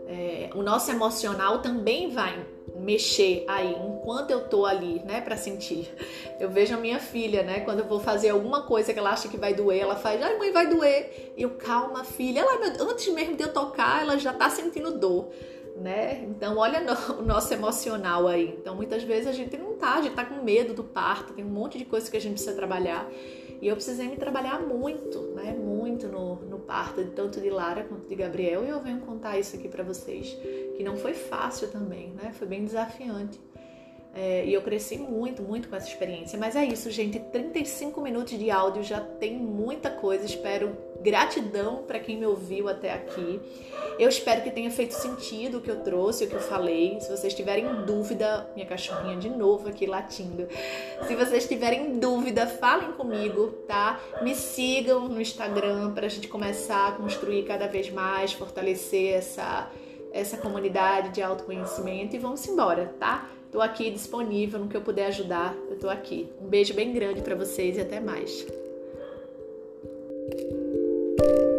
é, 0.07 0.49
o 0.53 0.61
nosso 0.61 0.89
emocional 0.91 1.59
também 1.59 2.09
vai 2.11 2.54
mexer 2.79 3.43
aí 3.47 3.73
enquanto 3.73 4.31
eu 4.31 4.47
tô 4.47 4.65
ali, 4.65 5.01
né, 5.05 5.21
para 5.21 5.37
sentir. 5.37 5.93
Eu 6.39 6.49
vejo 6.49 6.73
a 6.73 6.77
minha 6.77 6.99
filha, 6.99 7.43
né, 7.43 7.61
quando 7.61 7.79
eu 7.79 7.85
vou 7.85 7.99
fazer 7.99 8.29
alguma 8.29 8.63
coisa 8.63 8.93
que 8.93 8.99
ela 8.99 9.11
acha 9.11 9.27
que 9.27 9.37
vai 9.37 9.53
doer, 9.53 9.79
ela 9.79 9.95
faz, 9.95 10.21
ai 10.21 10.37
mãe, 10.37 10.51
vai 10.51 10.67
doer. 10.67 11.33
Eu, 11.37 11.51
calma, 11.51 12.03
filha. 12.03 12.41
Ela, 12.41 12.73
antes 12.81 13.07
mesmo 13.13 13.35
de 13.35 13.43
eu 13.43 13.53
tocar, 13.53 14.01
ela 14.01 14.17
já 14.17 14.33
tá 14.33 14.49
sentindo 14.49 14.97
dor. 14.97 15.29
né? 15.75 16.23
Então, 16.29 16.57
olha 16.57 16.79
no, 16.79 16.93
o 17.19 17.21
nosso 17.21 17.53
emocional 17.53 18.27
aí. 18.27 18.55
Então, 18.59 18.75
muitas 18.75 19.03
vezes 19.03 19.27
a 19.27 19.31
gente 19.33 19.57
não 19.57 19.73
tá, 19.73 19.95
a 19.95 20.01
gente 20.01 20.15
tá 20.15 20.25
com 20.25 20.43
medo 20.43 20.73
do 20.73 20.83
parto, 20.83 21.33
tem 21.33 21.43
um 21.43 21.49
monte 21.49 21.77
de 21.77 21.85
coisa 21.85 22.09
que 22.09 22.17
a 22.17 22.21
gente 22.21 22.33
precisa 22.33 22.55
trabalhar. 22.55 23.09
E 23.61 23.67
eu 23.67 23.75
precisei 23.75 24.07
me 24.07 24.17
trabalhar 24.17 24.59
muito, 24.59 25.19
né? 25.35 25.53
Muito 25.53 26.07
no, 26.07 26.35
no 26.35 26.59
parto, 26.59 27.03
tanto 27.15 27.39
de 27.39 27.49
Lara 27.49 27.83
quanto 27.83 28.07
de 28.07 28.15
Gabriel. 28.15 28.65
E 28.65 28.69
eu 28.69 28.79
venho 28.79 28.99
contar 29.01 29.39
isso 29.39 29.55
aqui 29.55 29.67
para 29.67 29.83
vocês, 29.83 30.37
que 30.75 30.83
não 30.83 30.95
foi 30.97 31.13
fácil 31.13 31.69
também, 31.69 32.09
né? 32.11 32.31
Foi 32.33 32.47
bem 32.47 32.63
desafiante. 32.65 33.39
É, 34.13 34.45
e 34.45 34.53
eu 34.53 34.61
cresci 34.61 34.97
muito, 34.97 35.43
muito 35.43 35.67
com 35.67 35.75
essa 35.75 35.89
experiência. 35.89 36.39
Mas 36.39 36.55
é 36.55 36.63
isso, 36.63 36.89
gente. 36.89 37.19
35 37.19 37.99
minutos 37.99 38.39
de 38.39 38.49
áudio 38.49 38.81
já 38.81 39.01
tem 39.01 39.37
muita 39.37 39.89
coisa. 39.89 40.25
Espero 40.25 40.75
gratidão 41.05 41.83
para 41.85 41.99
quem 41.99 42.17
me 42.17 42.25
ouviu 42.25 42.67
até 42.67 42.91
aqui. 42.91 43.39
Eu 43.99 44.09
espero 44.09 44.41
que 44.41 44.49
tenha 44.49 44.71
feito 44.71 44.93
sentido 44.93 45.59
o 45.59 45.61
que 45.61 45.69
eu 45.69 45.81
trouxe, 45.81 46.25
o 46.25 46.27
que 46.27 46.33
eu 46.33 46.41
falei. 46.41 46.99
Se 46.99 47.09
vocês 47.09 47.33
tiverem 47.33 47.85
dúvida, 47.85 48.49
minha 48.55 48.65
cachorrinha 48.65 49.15
de 49.15 49.29
novo 49.29 49.69
aqui 49.69 49.85
latindo. 49.85 50.47
Se 51.07 51.15
vocês 51.15 51.47
tiverem 51.47 51.99
dúvida, 51.99 52.47
falem 52.47 52.91
comigo, 52.93 53.51
tá? 53.67 53.99
Me 54.23 54.33
sigam 54.33 55.07
no 55.07 55.21
Instagram 55.21 55.93
para 55.93 56.07
a 56.07 56.09
gente 56.09 56.27
começar 56.27 56.87
a 56.87 56.91
construir 56.93 57.43
cada 57.43 57.67
vez 57.67 57.91
mais, 57.91 58.33
fortalecer 58.33 59.13
essa 59.13 59.69
essa 60.11 60.37
comunidade 60.37 61.09
de 61.09 61.21
autoconhecimento 61.21 62.15
e 62.15 62.19
vamos 62.19 62.47
embora, 62.47 62.95
tá? 62.97 63.29
Tô 63.51 63.59
aqui 63.59 63.89
disponível 63.89 64.61
no 64.61 64.69
que 64.69 64.77
eu 64.77 64.81
puder 64.81 65.07
ajudar, 65.07 65.53
eu 65.69 65.77
tô 65.77 65.89
aqui. 65.89 66.29
Um 66.41 66.47
beijo 66.47 66.73
bem 66.73 66.93
grande 66.93 67.21
para 67.21 67.35
vocês 67.35 67.75
e 67.75 67.81
até 67.81 67.99
mais. 67.99 68.45
thank 71.25 71.39
you. 71.39 71.54